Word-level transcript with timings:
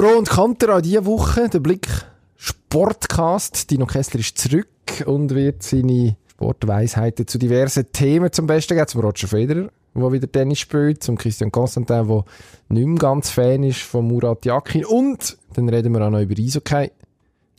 Pro 0.00 0.16
und 0.16 0.30
Contra 0.30 0.76
an 0.76 0.82
diese 0.82 1.04
Woche, 1.04 1.50
der 1.50 1.60
Blick 1.60 1.86
Sportcast. 2.34 3.70
Dino 3.70 3.84
Kessler 3.84 4.20
ist 4.20 4.38
zurück 4.38 4.66
und 5.04 5.34
wird 5.34 5.62
seine 5.62 6.16
Sportweisheiten 6.30 7.26
zu 7.26 7.36
diversen 7.36 7.92
Themen 7.92 8.32
zum 8.32 8.46
Besten 8.46 8.76
geben. 8.76 8.88
Zum 8.88 9.02
Roger 9.02 9.28
Federer, 9.28 9.68
der 9.94 10.12
wieder 10.12 10.32
Tennis 10.32 10.60
spielt, 10.60 11.02
zum 11.02 11.18
Christian 11.18 11.52
Constantin, 11.52 12.08
der 12.08 12.24
nicht 12.70 12.86
mehr 12.86 12.98
ganz 12.98 13.28
Fan 13.28 13.62
ist 13.62 13.80
von 13.80 14.08
Murat 14.08 14.46
Yakin 14.46 14.86
und 14.86 15.36
dann 15.52 15.68
reden 15.68 15.92
wir 15.92 16.00
auch 16.00 16.08
noch 16.08 16.22
über 16.22 16.34
Eishockey. 16.34 16.90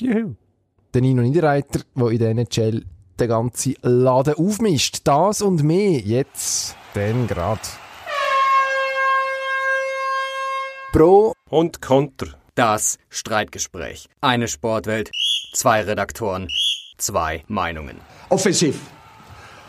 Juhu. 0.02 0.34
Der 0.96 1.02
Nino 1.02 1.22
Niederreiter, 1.22 1.82
der 1.96 2.08
in 2.08 2.18
der 2.18 2.32
NHL 2.32 2.86
den 3.20 3.30
ganzen 3.30 3.76
Laden 3.84 4.34
aufmischt. 4.34 5.02
Das 5.04 5.44
und 5.44 5.62
mehr 5.62 6.00
jetzt, 6.00 6.76
denn 6.96 7.28
grad. 7.28 7.60
Pro 10.92 11.34
Und 11.50 11.82
Konter. 11.82 12.28
Das 12.56 12.98
Streitgespräch. 13.10 14.08
Eine 14.20 14.48
Sportwelt, 14.50 15.10
zwei 15.54 15.82
Redaktoren, 15.82 16.48
zwei 16.98 17.44
Meinungen. 17.48 17.96
Offensiv. 18.30 18.78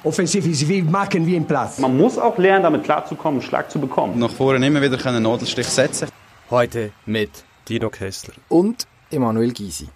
Offensiv 0.03 0.45
ist 0.47 0.69
wie 0.69 0.83
machen 0.83 1.25
wie 1.27 1.37
im 1.37 1.47
Platz. 1.47 1.79
Man 1.79 1.97
muss 1.97 2.19
auch 2.19 2.37
lernen, 2.39 2.65
damit 2.65 2.83
klarzukommen, 2.83 3.41
einen 3.41 3.49
Schlag 3.49 3.71
zu 3.71 3.79
bekommen. 3.80 4.19
nach 4.19 4.33
vorne 4.33 4.66
immer 4.66 4.83
wieder 4.83 5.05
einen 5.07 5.23
Nadelstich 5.23 5.69
setzen 5.69 6.09
Heute 6.51 6.91
mit 7.07 7.30
Dino 7.69 7.89
Kessler. 7.89 8.35
und 8.49 8.89
Emanuel 9.11 9.52
Gysi. 9.52 9.89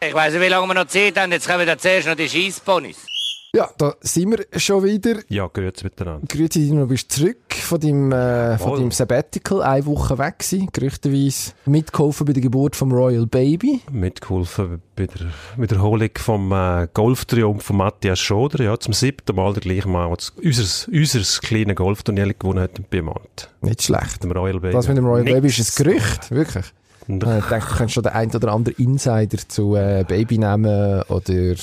Ich 0.00 0.14
weiß 0.14 0.32
nicht, 0.32 0.42
wie 0.42 0.48
lange 0.48 0.66
wir 0.66 0.74
noch 0.74 0.86
Zeit 0.86 1.18
haben. 1.18 1.30
Jetzt 1.32 1.46
kommen 1.46 1.66
da 1.66 1.76
zuerst 1.76 2.06
noch 2.08 2.16
die 2.16 2.28
Scheissponys. 2.28 3.06
Ja, 3.54 3.70
da 3.76 3.94
sind 4.00 4.30
wir 4.30 4.58
schon 4.58 4.82
wieder. 4.82 5.20
Ja, 5.28 5.46
grüezi 5.46 5.84
miteinander. 5.84 6.26
Grüezi 6.26 6.60
Dino, 6.60 6.80
du 6.82 6.86
bist 6.88 7.12
zurück 7.12 7.53
von 7.64 7.80
deinem, 7.80 8.12
äh, 8.12 8.58
von 8.58 8.78
deinem 8.78 8.90
Sabbatical, 8.90 9.62
eine 9.62 9.86
Woche 9.86 10.18
weg 10.18 10.38
gewesen, 10.38 10.68
gerüchteweise 10.72 11.52
mitgeholfen 11.66 12.26
bei 12.26 12.32
der 12.32 12.42
Geburt 12.42 12.76
vom 12.76 12.92
Royal 12.92 13.26
Baby. 13.26 13.80
Mitgeholfen 13.90 14.82
bei 14.96 15.06
der 15.06 15.26
Wiederholung 15.56 16.10
vom 16.16 16.52
äh, 16.52 16.88
Golftriumph 16.92 17.62
von 17.62 17.76
Matthias 17.76 18.18
Schoder. 18.18 18.62
Ja, 18.64 18.78
zum 18.78 18.92
siebten 18.92 19.34
Mal 19.34 19.52
der 19.54 19.62
gleiche 19.62 19.88
Mal, 19.88 20.08
als 20.08 20.32
unser, 20.42 20.88
unser 20.92 21.40
kleines 21.40 21.76
Golfturnier 21.76 22.32
gewonnen 22.34 22.60
hat 22.60 22.78
in 22.78 22.84
Piemont. 22.84 23.50
Nicht 23.60 23.82
schlecht. 23.82 24.22
Dem 24.22 24.32
Royal 24.32 24.60
Baby. 24.60 24.74
Das 24.74 24.88
mit 24.88 24.96
dem 24.96 25.06
Royal 25.06 25.24
Nix. 25.24 25.34
Baby 25.34 25.48
ist 25.48 25.78
ein 25.78 25.84
Gerücht, 25.84 26.30
wirklich. 26.30 26.66
Ich 27.06 27.18
denke, 27.18 27.42
du 27.48 27.76
könntest 27.76 27.92
schon 27.92 28.02
den 28.02 28.12
ein 28.12 28.34
oder 28.34 28.52
anderen 28.52 28.78
Insider 28.78 29.36
zu 29.46 29.76
äh, 29.76 30.04
Babynamen 30.08 31.02
oder 31.02 31.54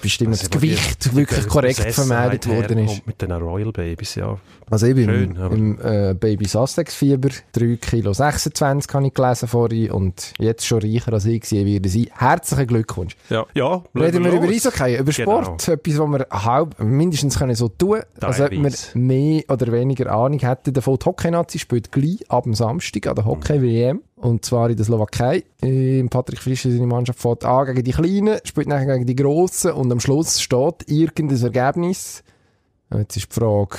bestimmen, 0.00 0.32
das 0.32 0.40
Also, 0.40 0.50
die- 0.50 0.58
Gewicht 0.68 1.14
wirklich 1.14 1.40
die 1.40 1.46
korrekt 1.48 1.76
Besessenheit 1.78 2.44
vermeldet 2.44 2.48
worden 2.48 2.78
ist. 2.86 3.06
Mit 3.06 3.20
den 3.22 3.32
Royal 3.32 3.72
Babys, 3.72 4.14
ja. 4.16 4.38
Also 4.70 4.86
eben 4.86 5.04
Schön, 5.04 5.34
im, 5.36 5.52
im 5.52 5.78
äh, 5.82 6.14
Baby 6.14 6.44
Sussex 6.46 6.94
Fieber 6.94 7.30
3 7.52 7.76
Kilo 7.80 8.12
26 8.12 8.94
habe 8.94 9.06
ich 9.08 9.14
gelesen 9.14 9.48
vorhin 9.48 9.90
und 9.90 10.32
jetzt 10.38 10.64
schon 10.64 10.78
reicher 10.80 11.12
als 11.12 11.24
ich 11.24 11.40
gewesen 11.40 11.66
wäre 11.66 11.88
sie. 11.88 12.08
Herzlichen 12.16 12.66
Glückwunsch. 12.68 13.16
Ja, 13.30 13.46
ja 13.54 13.82
Reden 13.96 14.22
wir 14.24 14.30
los. 14.30 14.44
über 14.44 14.52
Eishockey, 14.52 14.96
über 14.96 15.10
Genau. 15.12 15.42
Sport, 15.42 15.68
etwas, 15.68 15.98
was 15.98 16.08
wir 16.10 16.26
halb, 16.30 16.80
mindestens 16.80 17.36
können 17.36 17.56
so 17.56 17.66
tun 17.68 17.98
als 18.20 18.40
ob 18.40 18.50
wir 18.52 18.70
mehr 18.94 19.42
oder 19.48 19.72
weniger 19.72 20.12
Ahnung 20.12 20.38
hätten 20.38 20.72
davon. 20.72 20.98
Die 21.00 21.04
Hockey-Nazi 21.04 21.58
spielt 21.58 21.90
gleich 21.90 22.20
ab 22.28 22.44
dem 22.44 22.54
Samstag 22.54 23.08
an 23.08 23.16
der 23.16 23.24
Hockey-WM 23.24 24.02
und 24.16 24.44
zwar 24.44 24.70
in 24.70 24.76
der 24.76 24.84
Slowakei. 24.86 25.42
Ähm, 25.62 26.08
Patrick 26.10 26.38
Fischer, 26.40 26.70
seine 26.70 26.86
Mannschaft 26.86 27.18
fährt 27.18 27.44
an 27.44 27.66
gegen 27.66 27.82
die 27.84 27.90
Kleinen, 27.92 28.38
spielt 28.44 28.68
nachher 28.68 28.86
gegen 28.98 29.06
die 29.06 29.16
Grossen 29.16 29.72
und 29.72 29.89
am 29.92 30.00
Schluss 30.00 30.40
steht 30.40 30.88
irgendein 30.88 31.42
Ergebnis. 31.42 32.22
Jetzt 32.92 33.16
ist 33.16 33.30
die 33.30 33.40
Frage, 33.40 33.76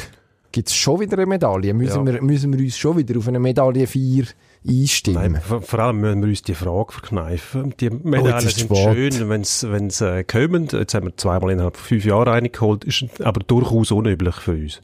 gibt 0.52 0.70
es 0.70 0.76
schon 0.76 1.00
wieder 1.00 1.17
eine 1.17 1.26
Medaille? 1.26 1.73
Müssen, 1.73 2.08
Ja. 2.08 2.14
wir, 2.14 2.22
müssen 2.22 2.54
wir 2.54 2.64
uns 2.64 2.78
schon 2.78 2.98
wieder 2.98 3.17
auf 3.17 3.28
eine 3.28 3.40
Medaille 3.40 3.88
4 3.88 4.26
einstimmen? 4.67 5.34
Nein, 5.34 5.42
vor, 5.62 5.80
allem 5.80 6.02
müssen 6.02 6.22
wir 6.22 6.30
uns 6.30 6.42
die 6.44 6.54
Frage 6.54 6.92
verkneifen. 6.92 7.73
Die 7.80 7.90
Medaillen 7.90 8.36
Oh, 8.36 8.40
sind 8.40 8.59
spät. 8.59 9.14
schön, 9.14 9.30
wenn 9.30 9.90
sie 9.90 10.06
äh, 10.20 10.23
kommen. 10.23 10.67
Jetzt 10.72 10.94
haben 10.94 11.08
wir 11.08 11.17
zweimal 11.17 11.52
innerhalb 11.52 11.78
von 11.78 11.86
fünf 11.88 12.06
Jahren 12.06 12.30
eine 12.30 12.50
geholt, 12.50 12.84
ist 12.84 13.06
aber 13.22 13.42
durchaus 13.42 13.92
unüblich 13.92 14.36
für 14.36 14.52
uns. 14.52 14.82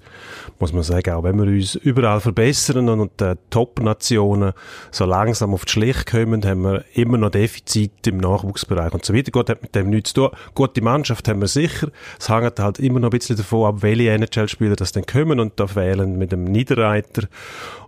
Muss 0.59 0.73
man 0.73 0.83
sagen, 0.83 1.11
auch 1.13 1.23
wenn 1.23 1.37
wir 1.37 1.45
uns 1.45 1.75
überall 1.75 2.19
verbessern 2.19 2.89
und 2.89 3.11
die 3.19 3.33
Top-Nationen 3.51 4.53
so 4.91 5.05
langsam 5.05 5.53
auf 5.53 5.65
die 5.65 5.71
Schliche 5.73 6.05
kommen, 6.05 6.43
haben 6.45 6.61
wir 6.63 6.83
immer 6.93 7.17
noch 7.17 7.29
Defizite 7.29 8.09
im 8.09 8.17
Nachwuchsbereich 8.17 8.93
und 8.93 9.05
so 9.05 9.13
weiter. 9.13 9.31
Gut, 9.31 9.49
hat 9.49 9.61
mit 9.61 9.75
dem 9.75 9.89
nichts 9.91 10.13
zu 10.13 10.29
tun. 10.29 10.37
Gute 10.55 10.81
Mannschaft 10.81 11.27
haben 11.27 11.41
wir 11.41 11.47
sicher. 11.47 11.89
Es 12.19 12.29
hängt 12.29 12.59
halt 12.59 12.79
immer 12.79 12.99
noch 12.99 13.09
ein 13.11 13.17
bisschen 13.17 13.37
davon 13.37 13.67
ab, 13.67 13.81
welche 13.81 14.09
NHL-Spieler 14.11 14.75
das 14.75 14.91
dann 14.91 15.05
kommen 15.05 15.39
und 15.39 15.59
da 15.59 15.67
fehlen 15.67 16.17
mit 16.17 16.31
dem 16.31 16.45
Niederreiter 16.45 17.27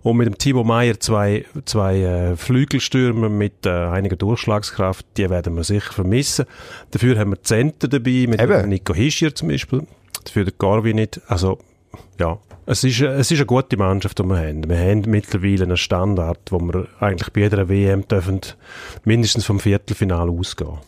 und 0.02 0.16
mit 0.16 0.26
dem 0.26 0.38
Timo 0.38 0.62
Meyer 0.64 0.98
zwei, 1.00 1.44
zwei 1.64 1.79
äh, 1.88 2.36
Flügelstürmer 2.36 3.28
mit 3.28 3.66
äh, 3.66 3.70
einiger 3.70 4.16
Durchschlagskraft, 4.16 5.06
die 5.16 5.28
werden 5.30 5.56
wir 5.56 5.64
sicher 5.64 5.92
vermissen. 5.92 6.46
Dafür 6.90 7.18
haben 7.18 7.30
wir 7.30 7.42
Center 7.42 7.88
dabei, 7.88 8.26
mit 8.28 8.40
Eben. 8.40 8.68
Nico 8.68 8.94
Hischier 8.94 9.34
zum 9.34 9.48
Beispiel, 9.48 9.82
dafür 10.24 10.44
der 10.44 10.54
Garvin 10.58 10.96
nicht. 10.96 11.20
Also, 11.28 11.58
ja, 12.18 12.38
es 12.66 12.84
ist, 12.84 13.00
äh, 13.00 13.06
es 13.06 13.30
ist 13.30 13.38
eine 13.38 13.46
gute 13.46 13.76
Mannschaft, 13.76 14.18
die 14.18 14.22
wir 14.24 14.38
haben. 14.38 14.68
Wir 14.68 14.78
haben 14.78 15.02
mittlerweile 15.06 15.64
einen 15.64 15.76
Standard, 15.76 16.38
wo 16.50 16.60
wir 16.60 16.86
eigentlich 17.00 17.32
bei 17.32 17.40
jeder 17.40 17.68
WM 17.68 18.06
dürfen 18.06 18.40
mindestens 19.04 19.44
vom 19.44 19.58
Viertelfinale 19.58 20.30
ausgehen. 20.30 20.78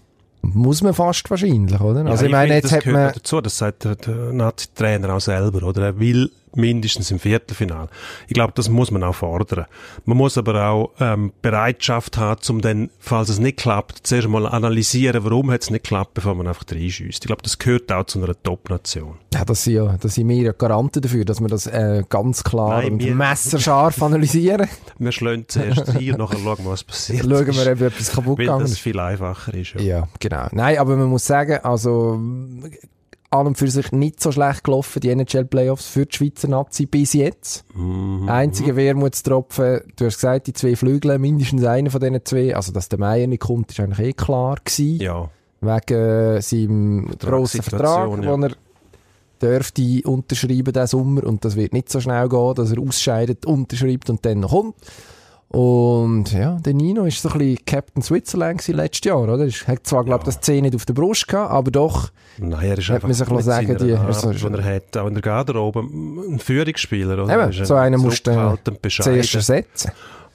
Muss 0.42 0.82
man 0.82 0.92
fast 0.92 1.30
wahrscheinlich, 1.30 1.80
oder? 1.80 2.04
also 2.04 2.24
Ja, 2.24 2.26
ich 2.26 2.32
meine, 2.32 2.54
jetzt 2.54 2.64
das 2.64 2.72
hat 2.72 2.86
man... 2.86 3.12
dazu, 3.14 3.40
das 3.40 3.58
sagt 3.58 3.84
der, 3.84 3.94
der 3.94 4.32
Nazi-Trainer 4.32 5.14
auch 5.14 5.20
selber, 5.20 5.66
oder? 5.66 5.82
Er 5.82 6.00
will 6.00 6.30
mindestens 6.56 7.10
im 7.10 7.18
Viertelfinale. 7.18 7.88
Ich 8.28 8.34
glaube, 8.34 8.52
das 8.54 8.68
muss 8.68 8.90
man 8.90 9.02
auch 9.04 9.14
fordern. 9.14 9.66
Man 10.04 10.16
muss 10.16 10.36
aber 10.38 10.66
auch 10.68 10.90
ähm, 11.00 11.32
Bereitschaft 11.42 12.16
haben, 12.18 12.40
um 12.50 12.60
dann, 12.60 12.90
falls 12.98 13.28
es 13.28 13.38
nicht 13.38 13.58
klappt, 13.58 14.06
zuerst 14.06 14.28
mal 14.28 14.46
analysieren, 14.46 15.24
warum 15.24 15.50
hat 15.50 15.62
es 15.62 15.70
nicht 15.70 15.84
geklappt, 15.84 16.14
bevor 16.14 16.34
man 16.34 16.46
einfach 16.48 16.64
reinschießt. 16.70 17.22
Ich 17.24 17.26
glaube, 17.26 17.42
das 17.42 17.58
gehört 17.58 17.90
auch 17.92 18.04
zu 18.04 18.22
einer 18.22 18.34
Top-Nation. 18.42 19.14
Ja, 19.34 19.44
das 19.44 19.64
sind 19.64 19.74
ja, 19.74 19.96
das 20.00 20.14
sind 20.14 20.28
wir 20.28 20.36
ja 20.36 20.52
Garanten 20.52 21.00
dafür, 21.00 21.24
dass 21.24 21.40
wir 21.40 21.48
das 21.48 21.66
äh, 21.66 22.02
ganz 22.08 22.44
klar 22.44 22.80
Nein, 22.82 22.92
und 22.94 23.02
wir- 23.04 23.14
messerscharf 23.14 24.02
analysieren. 24.02 24.68
Wir 24.98 25.12
schlagen 25.12 25.44
zuerst 25.48 25.88
rein 25.94 26.12
und 26.12 26.18
nachher 26.18 26.38
schauen, 26.38 26.58
was 26.64 26.84
passiert. 26.84 27.20
Schauen 27.22 27.46
wir, 27.46 27.72
ob 27.72 27.80
etwas 27.80 28.10
kaputt 28.12 28.38
Weil 28.38 28.46
gegangen 28.46 28.60
das 28.62 28.72
ist. 28.72 28.78
viel 28.78 28.98
einfacher 29.00 29.54
ist. 29.54 29.74
Ja. 29.74 29.80
Ja, 29.80 30.08
genau. 30.20 30.46
Nein, 30.52 30.78
aber 30.78 30.96
man 30.96 31.08
muss 31.08 31.24
sagen, 31.26 31.58
also 31.62 32.20
an 33.32 33.46
und 33.46 33.58
für 33.58 33.68
sich 33.68 33.92
nicht 33.92 34.20
so 34.20 34.30
schlecht 34.30 34.64
gelaufen, 34.64 35.00
die 35.00 35.10
NHL-Playoffs 35.10 35.86
für 35.86 36.06
die 36.06 36.16
Schweizer 36.16 36.48
Nazi 36.48 36.86
bis 36.86 37.14
jetzt. 37.14 37.64
Mhm. 37.74 38.28
Einzige 38.28 38.76
Wermutstropfen, 38.76 39.80
du 39.96 40.06
hast 40.06 40.16
gesagt, 40.16 40.46
die 40.46 40.52
zwei 40.52 40.76
Flügel, 40.76 41.18
mindestens 41.18 41.64
einer 41.64 41.90
von 41.90 42.00
diesen 42.00 42.24
zwei, 42.24 42.54
also 42.54 42.72
dass 42.72 42.88
der 42.88 42.98
Meier 42.98 43.26
nicht 43.26 43.42
kommt, 43.42 43.70
ist 43.70 43.80
eigentlich 43.80 44.08
eh 44.08 44.12
klar 44.12 44.56
gewesen. 44.62 45.00
ja. 45.00 45.30
wegen 45.60 45.94
äh, 45.94 46.42
seinem 46.42 47.10
grossen 47.18 47.62
Vertrag, 47.62 48.08
Vertragssituation, 48.08 48.20
den 48.20 48.42
ja. 48.42 48.48
er 48.48 48.56
dürfte 49.42 50.02
unterschreiben 50.04 50.72
diesen 50.72 50.86
Sommer 50.86 51.24
und 51.24 51.44
das 51.44 51.56
wird 51.56 51.72
nicht 51.72 51.90
so 51.90 52.00
schnell 52.00 52.28
gehen, 52.28 52.54
dass 52.54 52.70
er 52.70 52.80
ausscheidet, 52.80 53.46
unterschreibt 53.46 54.08
und 54.10 54.24
dann 54.24 54.40
noch 54.40 54.50
kommt. 54.50 54.76
Und 55.52 56.32
ja, 56.32 56.56
der 56.64 56.72
Nino 56.72 57.04
ist 57.04 57.20
so 57.20 57.28
ein 57.28 57.38
bisschen 57.38 57.64
Captain 57.66 58.02
Switzerland 58.02 58.66
letztes 58.68 59.04
Jahr, 59.06 59.20
oder? 59.20 59.38
Er 59.44 59.50
hat 59.66 59.86
zwar, 59.86 60.02
glaube 60.02 60.20
ich, 60.22 60.24
das 60.34 60.40
C 60.40 60.60
nicht 60.62 60.74
auf 60.74 60.86
der 60.86 60.94
Brust 60.94 61.28
gehabt, 61.28 61.50
aber 61.52 61.70
doch, 61.70 62.10
Nein, 62.38 62.66
er 62.66 62.78
ist 62.78 62.88
Hat 62.88 63.04
einfach 63.04 63.30
man 63.30 63.42
sagen, 63.42 63.76
die- 63.76 63.92
Art, 63.92 64.06
also- 64.24 64.48
er 64.48 64.64
hat, 64.76 64.96
auch 64.96 65.06
in 65.06 65.12
der 65.12 65.22
Garderobe, 65.22 65.80
ein 65.80 66.38
Führungsspieler. 66.38 67.22
Oder? 67.22 67.50
eben, 67.50 67.64
so 67.66 67.74
ein 67.74 67.92
einen 67.92 68.00
musst 68.00 68.26
du 68.26 68.56
zuerst 68.88 69.34
ersetzen. 69.34 69.92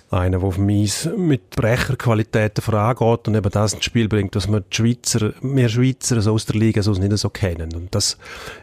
Einer, 0.10 0.40
der 0.40 0.48
auf 0.48 0.58
Mies 0.58 1.10
mit 1.18 1.50
Brecherqualitäten 1.50 2.62
vorangeht 2.62 3.28
und 3.28 3.36
eben 3.36 3.50
das 3.50 3.74
ins 3.74 3.84
Spiel 3.84 4.08
bringt, 4.08 4.36
was 4.38 4.48
wir 4.48 4.62
die 4.62 4.76
Schweizer, 4.76 5.34
wir 5.42 5.68
Schweizer 5.68 6.22
so 6.22 6.34
aus 6.34 6.46
der 6.46 6.56
Liga 6.56 6.82
so 6.82 6.94
nicht 6.94 7.18
so 7.18 7.30
kennen. 7.30 7.74
Und 7.76 7.94
das 7.94 8.18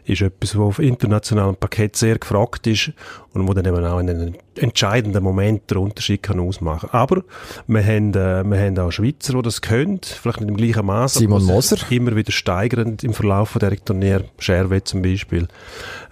ist 0.06 0.22
etwas, 0.22 0.56
was 0.56 0.64
auf 0.64 0.78
internationalem 0.78 1.56
Paket 1.56 1.96
sehr 1.96 2.18
gefragt 2.18 2.66
ist 2.66 2.92
und 3.34 3.46
wo 3.46 3.52
dann 3.52 3.66
eben 3.66 3.84
auch 3.84 3.98
in 3.98 4.08
einem 4.08 4.34
entscheidenden 4.56 5.22
Moment 5.22 5.70
den 5.70 5.78
Unterschied 5.78 6.22
kann 6.22 6.40
ausmachen. 6.40 6.88
Aber 6.92 7.22
wir 7.66 7.84
haben, 7.84 8.14
äh, 8.14 8.42
wir 8.42 8.58
haben 8.58 8.78
auch 8.78 8.90
Schweizer, 8.90 9.34
die 9.34 9.42
das 9.42 9.60
können, 9.60 10.00
vielleicht 10.02 10.40
nicht 10.40 10.48
im 10.48 10.56
gleichen 10.56 10.86
Maß, 10.86 11.14
Simon 11.14 11.44
Moser. 11.44 11.76
immer 11.90 12.16
wieder 12.16 12.32
steigern 12.32 12.96
im 13.02 13.12
Verlauf 13.12 13.50
von 13.50 13.60
der 13.60 13.76
Turnier, 13.84 14.24
Scherwe 14.38 14.82
zum 14.82 15.02
Beispiel. 15.02 15.48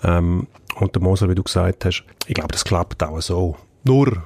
Ähm, 0.04 0.46
und 0.76 0.94
der 0.94 1.02
Moser, 1.02 1.30
wie 1.30 1.34
du 1.34 1.42
gesagt 1.42 1.86
hast, 1.86 2.04
ich 2.26 2.34
glaube, 2.34 2.52
das 2.52 2.64
klappt 2.64 3.02
auch 3.02 3.20
so. 3.22 3.56
Nur 3.84 4.24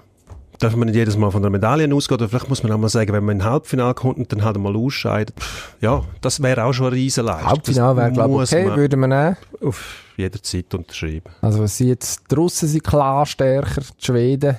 darf 0.58 0.74
man 0.76 0.86
nicht 0.88 0.96
jedes 0.96 1.16
Mal 1.16 1.30
von 1.30 1.42
der 1.42 1.50
Medaille 1.50 1.92
ausgehen, 1.94 2.18
oder 2.18 2.28
vielleicht 2.28 2.48
muss 2.48 2.62
man 2.62 2.72
auch 2.72 2.78
mal 2.78 2.88
sagen, 2.88 3.12
wenn 3.12 3.24
man 3.24 3.36
in 3.40 3.44
Halbfinale 3.44 3.94
kommt 3.94 4.18
und 4.18 4.32
dann 4.32 4.44
halt 4.44 4.56
mal 4.58 4.74
ausscheidet, 4.76 5.34
pff, 5.38 5.74
ja, 5.80 6.02
das 6.20 6.42
wäre 6.42 6.64
auch 6.64 6.72
schon 6.72 6.86
eine 6.88 6.96
Riesenleistung. 6.96 7.46
Halbfinale 7.48 7.96
wäre, 7.96 8.12
glaube 8.12 8.44
ich, 8.44 8.52
okay, 8.52 8.66
man 8.66 8.76
würde 8.76 8.96
man 8.96 9.10
nehmen. 9.10 9.36
auf 9.62 10.02
jeder 10.16 10.42
Zeit 10.42 10.72
unterschreiben. 10.74 11.30
Also 11.42 11.60
was 11.62 11.76
sie 11.76 11.88
jetzt, 11.88 12.22
die 12.30 12.34
Russen 12.34 12.68
sind 12.68 12.84
klar 12.84 13.26
stärker, 13.26 13.82
die 13.82 14.04
Schweden, 14.04 14.56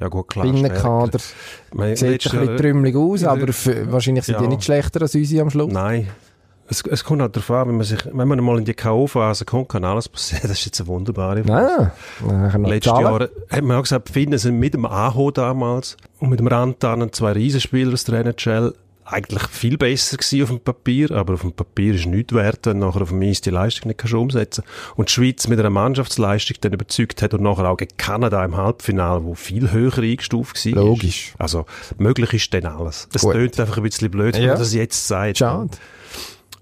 Ja 0.00 0.08
gut, 0.08 0.28
klar. 0.28 0.44
Binnenkader, 0.44 1.18
sieht 1.18 1.72
ein 1.72 2.18
bisschen 2.18 2.56
trümmelig 2.56 2.96
aus, 2.96 3.24
aber 3.24 3.52
für, 3.52 3.90
wahrscheinlich 3.92 4.24
sind 4.24 4.38
die 4.40 4.44
Ja. 4.44 4.50
nicht 4.50 4.64
schlechter 4.64 5.00
als 5.02 5.14
unsere 5.14 5.42
am 5.42 5.50
Schluss. 5.50 5.72
Nein. 5.72 6.08
Es, 6.68 6.82
es 6.82 7.04
kommt 7.04 7.22
halt 7.22 7.36
darauf 7.36 7.50
an, 7.50 7.68
wenn 7.68 7.76
man, 7.76 7.84
sich, 7.84 8.00
wenn 8.12 8.28
man 8.28 8.42
mal 8.42 8.58
in 8.58 8.64
die 8.64 8.74
K.O.-Phase 8.74 9.44
kommt, 9.44 9.68
kann 9.68 9.84
alles 9.84 10.08
passieren. 10.08 10.42
Das 10.48 10.58
ist 10.58 10.64
jetzt 10.66 10.80
eine 10.80 10.88
wunderbare 10.88 11.40
Nein, 11.42 11.90
nein. 12.26 12.64
Letztes 12.64 12.92
Jahr 12.98 13.28
hat 13.50 13.62
man 13.62 13.76
auch 13.76 13.82
gesagt, 13.82 14.08
Finnen 14.10 14.38
sind 14.38 14.58
mit 14.58 14.74
dem 14.74 14.84
Aho 14.86 15.30
damals 15.30 15.96
und 16.18 16.30
mit 16.30 16.40
dem 16.40 16.46
Rantan 16.48 17.12
zwei 17.12 17.32
Riesenspieler 17.32 17.92
aus 17.92 18.04
der 18.04 18.20
NHL 18.26 18.74
eigentlich 19.08 19.44
viel 19.48 19.78
besser 19.78 20.16
gewesen 20.16 20.42
auf 20.42 20.48
dem 20.48 20.58
Papier, 20.60 21.12
aber 21.12 21.34
auf 21.34 21.42
dem 21.42 21.52
Papier 21.52 21.94
ist 21.94 22.06
nichts 22.06 22.32
wert, 22.34 22.66
wenn 22.66 22.80
nachher 22.80 23.02
auf 23.02 23.10
dem 23.10 23.22
Eis 23.22 23.40
die 23.40 23.50
Leistung 23.50 23.86
nicht 23.88 23.98
kannst 23.98 24.14
umsetzen 24.14 24.64
Und 24.96 25.08
die 25.08 25.12
Schweiz 25.12 25.46
mit 25.46 25.60
einer 25.60 25.70
Mannschaftsleistung 25.70 26.56
dann 26.60 26.72
überzeugt 26.72 27.22
hat 27.22 27.32
und 27.32 27.42
nachher 27.42 27.68
auch 27.70 27.76
gegen 27.76 27.96
Kanada 27.96 28.44
im 28.44 28.56
Halbfinale, 28.56 29.24
wo 29.24 29.34
viel 29.34 29.70
höher 29.70 29.96
eingestuft 29.98 30.64
war. 30.66 30.84
Logisch. 30.84 31.34
Also, 31.38 31.66
möglich 31.98 32.32
ist 32.32 32.52
dann 32.52 32.66
alles. 32.66 33.08
Es 33.14 33.22
tönt 33.22 33.60
einfach 33.60 33.76
ein 33.76 33.84
bisschen 33.84 34.10
blöd, 34.10 34.34
wenn 34.34 34.42
Ja. 34.42 34.48
man 34.50 34.58
das 34.58 34.74
jetzt 34.74 35.06
sagt. 35.06 35.38
Schade. 35.38 35.70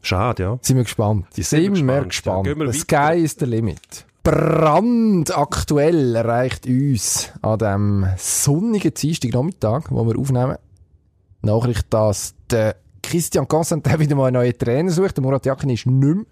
Schade, 0.05 0.43
ja. 0.43 0.59
Sind 0.61 0.77
wir 0.77 0.85
gespannt. 0.85 1.27
Die 1.37 1.43
sind 1.43 1.75
sind 1.75 1.87
wir 1.87 2.05
gespannt. 2.05 2.47
Ja, 2.47 2.56
wir 2.56 2.73
The. 2.73 2.79
Sky 2.79 3.23
is 3.23 3.37
the 3.39 3.47
limit. 3.47 4.05
Brandaktuell 4.23 6.15
erreicht 6.15 6.67
uns 6.67 7.31
an 7.43 7.59
dem 7.59 8.06
sonnigen 8.17 8.93
Dienstagnachmittag, 8.95 9.85
wo 9.91 10.06
wir 10.06 10.19
aufnehmen, 10.19 10.56
Nachricht, 11.43 11.87
dass 11.91 12.35
der 12.51 12.77
Christian 13.03 13.47
Constantin 13.49 13.99
wieder 13.99 14.17
mal 14.17 14.27
einen 14.27 14.35
neuen 14.35 14.56
Trainer 14.56 14.91
sucht. 14.91 15.17
Der 15.17 15.23
Murat 15.23 15.45
Yakin 15.47 15.71
ist 15.71 15.87
nicht 15.87 16.05
mehr 16.05 16.25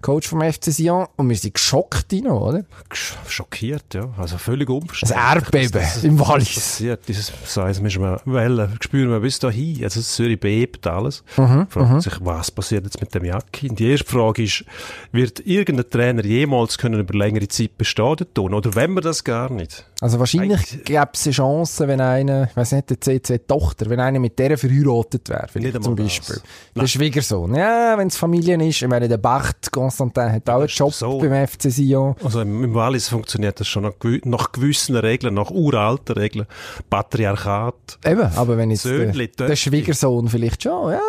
Coach 0.00 0.28
vom 0.28 0.40
FC 0.40 0.66
Sion 0.66 1.06
und 1.16 1.28
wir 1.28 1.36
sind 1.36 1.54
geschockt, 1.54 2.10
Dino, 2.12 2.38
oder? 2.48 2.64
Sch- 2.90 3.14
Schockiert, 3.28 3.94
ja. 3.94 4.08
Also 4.16 4.38
völlig 4.38 4.68
Das 4.68 4.76
unverständlich. 4.76 5.18
Erdbeben 5.18 5.70
dass 5.72 5.94
das 5.94 6.04
im 6.04 6.20
Wallis. 6.20 6.54
passiert. 6.54 7.08
Dieses 7.08 7.32
Seismische 7.46 8.00
Wellen 8.24 8.76
spüren 8.80 9.10
wir 9.10 9.20
bis 9.20 9.38
dahin. 9.38 9.82
Also 9.82 10.00
Zürich 10.00 10.38
bebt 10.38 10.86
alles. 10.86 11.24
Mhm, 11.36 11.66
Fragt 11.68 12.02
sich, 12.02 12.14
was 12.20 12.50
passiert 12.50 12.84
jetzt 12.84 13.00
mit 13.00 13.14
dem 13.14 13.24
Jacki? 13.24 13.68
Und 13.70 13.78
die 13.78 13.90
erste 13.90 14.06
Frage 14.08 14.44
ist, 14.44 14.64
wird 15.12 15.40
irgendein 15.46 15.90
Trainer 15.90 16.24
jemals 16.24 16.78
können 16.78 17.00
über 17.00 17.18
längere 17.18 17.48
Zeit 17.48 17.76
bestehen 17.76 18.16
tun? 18.34 18.54
Oder 18.54 18.74
wenn 18.74 18.92
wir 18.94 19.00
das 19.00 19.24
gar 19.24 19.50
nicht? 19.50 19.84
Also 20.00 20.20
wahrscheinlich 20.20 20.84
gäbe 20.84 21.08
es 21.12 21.26
eine 21.26 21.32
Chance, 21.34 21.88
wenn 21.88 22.00
einer, 22.00 22.44
ich 22.48 22.56
weiss 22.56 22.70
nicht, 22.70 22.88
der 22.90 23.00
CC-Tochter, 23.00 23.90
wenn 23.90 23.98
einer 23.98 24.20
mit 24.20 24.38
der 24.38 24.56
verheiratet 24.56 25.28
wäre, 25.28 25.48
vielleicht 25.50 25.82
zum 25.82 25.96
das. 25.96 26.06
Beispiel. 26.06 26.36
Der 26.36 26.42
Nein. 26.82 26.88
Schwiegersohn. 26.88 27.54
Ja, 27.56 27.98
wenn 27.98 28.06
es 28.06 28.16
Familien 28.16 28.60
ist, 28.60 28.80
meine, 28.88 29.08
der 29.08 29.16
Bacht, 29.18 29.72
Constantin, 29.88 30.32
hat 30.32 30.48
auch 30.50 30.60
einen 30.60 30.68
Job 30.68 30.92
so. 30.92 31.18
beim 31.18 31.46
FC 31.46 31.70
Sion. 31.70 32.14
Also 32.22 32.40
im, 32.40 32.64
im 32.64 32.74
Wallis 32.74 33.08
funktioniert 33.08 33.58
das 33.60 33.68
schon 33.68 33.84
nach, 33.84 33.94
nach 34.24 34.52
gewissen 34.52 34.96
Regeln, 34.96 35.34
nach 35.34 35.50
uralten 35.50 36.16
Regeln. 36.16 36.46
Patriarchat. 36.90 37.98
Eben, 38.04 38.30
aber 38.36 38.56
wenn 38.56 38.70
jetzt 38.70 38.84
der, 38.84 38.92
Söhnli, 38.92 39.28
der 39.28 39.48
Töpfchen. 39.48 39.56
Schwiegersohn 39.56 40.28
vielleicht 40.28 40.62
schon, 40.62 40.92
ja, 40.92 41.00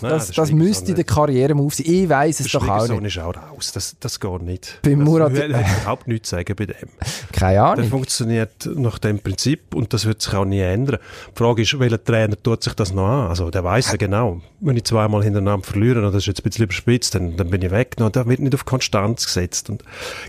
Nein, 0.00 0.10
das, 0.12 0.30
das 0.30 0.50
müsste 0.52 0.94
der 0.94 1.04
Karrieremove 1.04 1.74
sein. 1.74 1.86
Ich 1.86 2.08
weiss 2.08 2.40
es 2.40 2.50
doch 2.50 2.66
auch 2.66 2.88
nicht. 2.88 3.16
ist 3.16 3.22
auch 3.22 3.34
raus. 3.36 3.72
Das, 3.72 3.96
das 4.00 4.18
geht 4.20 4.42
nicht. 4.42 4.78
Beim 4.82 5.00
das, 5.00 5.08
Murat- 5.08 5.32
Ich 5.32 5.44
überhaupt 5.44 6.08
nichts 6.08 6.30
sagen 6.30 6.54
bei 6.56 6.66
dem. 6.66 6.88
Keine 7.32 7.52
Der 7.54 7.64
Ahnung. 7.64 7.88
funktioniert 7.88 8.68
nach 8.74 8.98
dem 8.98 9.18
Prinzip 9.18 9.74
und 9.74 9.92
das 9.92 10.06
wird 10.06 10.22
sich 10.22 10.32
auch 10.34 10.44
nie 10.44 10.60
ändern. 10.60 10.98
Die 11.34 11.38
Frage 11.38 11.62
ist, 11.62 11.78
welcher 11.78 12.02
Trainer 12.02 12.40
tut 12.42 12.62
sich 12.62 12.72
das 12.74 12.92
noch 12.94 13.06
an? 13.06 13.28
Also 13.28 13.50
der 13.50 13.64
weiß 13.64 13.90
ja 13.92 13.96
genau, 13.96 14.40
wenn 14.60 14.76
ich 14.76 14.84
zweimal 14.84 15.22
hintereinander 15.22 15.64
verliere, 15.66 15.98
und 16.06 16.12
das 16.12 16.22
ist 16.22 16.26
jetzt 16.26 16.40
ein 16.40 16.44
bisschen 16.44 16.64
überspitzt, 16.64 17.14
dann, 17.14 17.36
dann 17.36 17.50
bin 17.50 17.60
ich 17.62 17.70
weg. 17.70 17.96
Da 17.96 18.26
wird 18.26 18.40
nicht 18.40 18.54
auf 18.54 18.64
Konstanz 18.64 19.26
gesetzt 19.26 19.68
und 19.70 19.82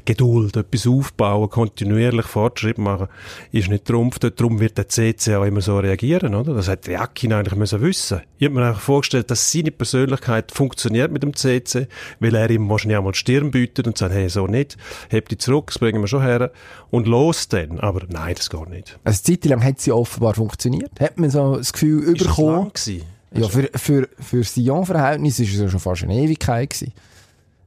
Geduld, 0.05 0.57
etwas 0.57 0.87
aufbauen, 0.87 1.49
kontinuierlich 1.49 2.25
Fortschritt 2.25 2.77
machen, 2.77 3.07
ist 3.51 3.69
nicht 3.69 3.85
Trumpf. 3.85 4.19
Darum 4.19 4.59
wird 4.59 4.77
der 4.77 4.89
CC 4.89 5.35
auch 5.35 5.43
immer 5.45 5.61
so 5.61 5.77
reagieren, 5.79 6.35
oder? 6.35 6.53
Das 6.53 6.67
hätte 6.67 6.91
Jakin 6.91 7.33
eigentlich 7.33 7.55
müssen 7.55 7.81
wissen. 7.81 8.21
Ich 8.37 8.45
habe 8.47 8.55
mir 8.59 8.67
einfach 8.67 8.81
vorgestellt, 8.81 9.29
dass 9.31 9.51
seine 9.53 9.71
Persönlichkeit 9.71 10.51
funktioniert 10.51 11.11
mit 11.11 11.23
dem 11.23 11.35
CC, 11.35 11.87
weil 12.19 12.35
er 12.35 12.49
ihm 12.49 12.69
wahrscheinlich 12.69 12.97
auch 12.97 13.03
mal 13.03 13.11
die 13.11 13.17
Stirn 13.17 13.51
bietet 13.51 13.87
und 13.87 13.97
sagt, 13.97 14.13
hey, 14.13 14.29
so 14.29 14.47
nicht, 14.47 14.77
heb 15.09 15.29
dich 15.29 15.39
zurück, 15.39 15.67
das 15.67 15.79
bringen 15.79 16.01
wir 16.01 16.07
schon 16.07 16.21
her 16.21 16.51
und 16.89 17.07
los 17.07 17.47
dann. 17.47 17.79
Aber 17.79 18.01
nein, 18.09 18.35
das 18.35 18.49
geht 18.49 18.69
nicht. 18.69 18.99
Also 19.03 19.21
eine 19.25 19.39
Zeit 19.39 19.49
lang 19.49 19.63
hat 19.63 19.79
sie 19.79 19.91
offenbar 19.91 20.33
funktioniert. 20.33 20.91
Hat 20.99 21.17
man 21.19 21.29
so 21.29 21.57
das 21.57 21.73
Gefühl 21.73 22.03
Ist 22.15 22.25
das 22.25 22.37
lang 22.37 22.73
gewesen? 22.73 23.05
Ja, 23.35 23.47
für, 23.47 23.69
für, 23.73 24.09
für 24.19 24.43
Sion-Verhältnis 24.43 25.39
ist 25.39 25.53
es 25.53 25.59
ja 25.59 25.67
schon 25.67 25.79
fast 25.79 26.03
eine 26.03 26.13
Ewigkeit 26.13 26.69
gewesen. 26.69 26.93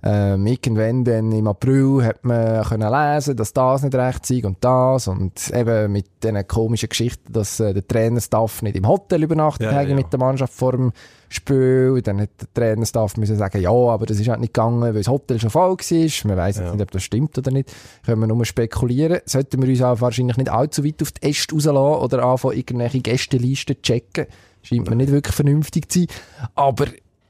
Ähm, 0.08 0.46
irgendwann 0.46 1.02
dann 1.04 1.32
im 1.32 1.48
April 1.48 2.04
hat 2.04 2.24
man 2.24 2.62
können 2.62 2.92
lesen, 2.92 3.34
dass 3.36 3.52
das 3.52 3.82
nicht 3.82 3.94
recht 3.96 4.24
sei 4.24 4.40
und 4.44 4.58
das 4.60 5.08
und 5.08 5.50
eben 5.52 5.90
mit 5.90 6.06
diesen 6.22 6.46
komischen 6.46 6.88
Geschichten, 6.88 7.32
dass 7.32 7.58
äh, 7.58 7.74
der 7.74 7.86
Trainerstaff 7.86 8.62
nicht 8.62 8.76
im 8.76 8.86
Hotel 8.86 9.24
übernachtet 9.24 9.66
Ja, 9.66 9.74
hat 9.74 9.88
ja. 9.88 9.94
mit 9.96 10.12
der 10.12 10.20
Mannschaft 10.20 10.52
vor 10.52 10.72
dem 10.72 10.92
Spiel. 11.28 12.00
Dann 12.04 12.20
hat 12.20 12.30
der 12.40 12.54
Trainerstaff 12.54 13.16
müssen 13.16 13.36
sagen, 13.36 13.60
ja, 13.60 13.70
aber 13.70 14.06
das 14.06 14.20
ist 14.20 14.28
halt 14.28 14.38
nicht 14.38 14.54
gegangen, 14.54 14.80
weil 14.80 14.92
das 14.92 15.08
Hotel 15.08 15.40
schon 15.40 15.50
voll 15.50 15.70
war. 15.70 16.28
Man 16.28 16.36
weiss 16.36 16.56
jetzt 16.56 16.66
Ja. 16.66 16.72
nicht, 16.72 16.82
ob 16.82 16.90
das 16.92 17.02
stimmt 17.02 17.36
oder 17.38 17.50
nicht. 17.50 17.74
Können 18.04 18.20
wir 18.20 18.28
nur 18.28 18.44
spekulieren. 18.44 19.18
Sollten 19.24 19.60
wir 19.60 19.68
uns 19.68 19.82
auch 19.82 20.00
wahrscheinlich 20.00 20.36
nicht 20.36 20.50
allzu 20.50 20.84
weit 20.84 21.02
auf 21.02 21.10
die 21.10 21.28
Äste 21.30 21.54
rauslassen 21.54 22.04
oder 22.04 22.22
anfangen, 22.22 22.56
irgendwelche 22.56 23.00
Gästelisten 23.00 23.74
zu 23.76 23.82
checken. 23.82 24.26
Scheint 24.62 24.88
mir 24.88 24.96
nicht 24.96 25.10
wirklich 25.10 25.34
vernünftig 25.34 25.90
zu 25.90 26.00
sein. 26.00 26.08
Aber 26.54 26.86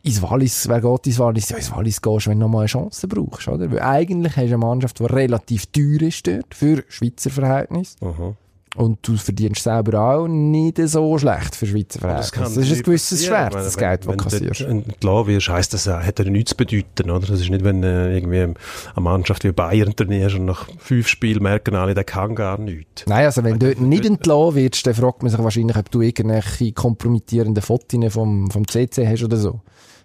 ins 0.06 0.22
Wallis, 0.22 0.68
wer 0.68 0.80
geht 0.80 1.06
ins 1.06 1.18
Wallis? 1.18 1.48
Ja, 1.50 1.56
ins 1.56 1.70
Wallis 1.72 2.00
gehst 2.00 2.26
du, 2.26 2.30
wenn 2.30 2.38
du 2.38 2.44
nochmal 2.46 2.60
eine 2.62 2.68
Chance 2.68 3.08
brauchst, 3.08 3.48
oder? 3.48 3.70
Weil 3.70 3.80
eigentlich 3.80 4.32
hast 4.36 4.42
du 4.44 4.54
eine 4.54 4.58
Mannschaft, 4.58 4.98
die 5.00 5.04
relativ 5.04 5.66
teuer 5.66 6.02
ist 6.02 6.26
dort, 6.26 6.54
für 6.54 6.84
Schweizer 6.88 7.30
Verhältnis. 7.30 7.96
Aha. 8.00 8.34
Und 8.76 8.98
du 9.08 9.16
verdienst 9.16 9.62
selber 9.62 9.98
auch 9.98 10.28
nicht 10.28 10.76
so 10.86 11.16
schlecht 11.16 11.56
für 11.56 11.64
Schweizer 11.66 11.98
Verhältnis. 11.98 12.30
Das, 12.32 12.56
ist 12.58 12.76
ein 12.76 12.82
gewisses. 12.82 13.24
Schwert, 13.24 13.54
das 13.54 13.74
Wenn- 13.74 13.80
Geld, 13.80 14.00
das 14.02 14.06
wenn 14.08 14.18
du 14.18 14.24
du 14.24 14.30
kassierst. 14.30 14.60
dort 14.60 14.70
entlassen 14.70 15.26
wirst, 15.28 15.48
heisst 15.48 15.72
das, 15.72 15.88
auch, 15.88 15.98
hat 16.02 16.18
er 16.18 16.26
nichts 16.30 16.50
zu 16.50 16.56
bedeuten, 16.58 17.10
oder? 17.10 17.26
Das 17.26 17.40
ist 17.40 17.48
nicht, 17.48 17.64
wenn 17.64 17.82
äh, 17.82 18.14
irgendwie 18.14 18.42
eine 18.42 18.54
Mannschaft 19.00 19.44
wie 19.44 19.52
Bayern 19.52 19.96
trainierst 19.96 20.36
und 20.36 20.44
nach 20.44 20.68
fünf 20.78 21.08
Spielen 21.08 21.42
merken 21.42 21.74
alle, 21.74 21.94
der 21.94 22.04
kann 22.04 22.34
gar 22.34 22.58
nichts. 22.58 23.04
Nein, 23.06 23.24
also 23.24 23.42
wenn 23.44 23.58
du 23.58 23.66
dort 23.68 23.80
nicht 23.80 24.04
entlassen 24.04 24.56
wirst, 24.56 24.86
dann 24.86 24.94
fragt 24.94 25.22
man 25.22 25.30
sich 25.30 25.42
wahrscheinlich, 25.42 25.76
ob 25.78 25.90
du 25.90 26.02
irgendwelche 26.02 26.72
kompromittierenden 26.72 27.62
Fotos 27.62 28.12
vom, 28.12 28.50
vom 28.50 28.68
CC 28.68 29.08
hast 29.08 29.24
oder 29.24 29.38
so. 29.38 29.60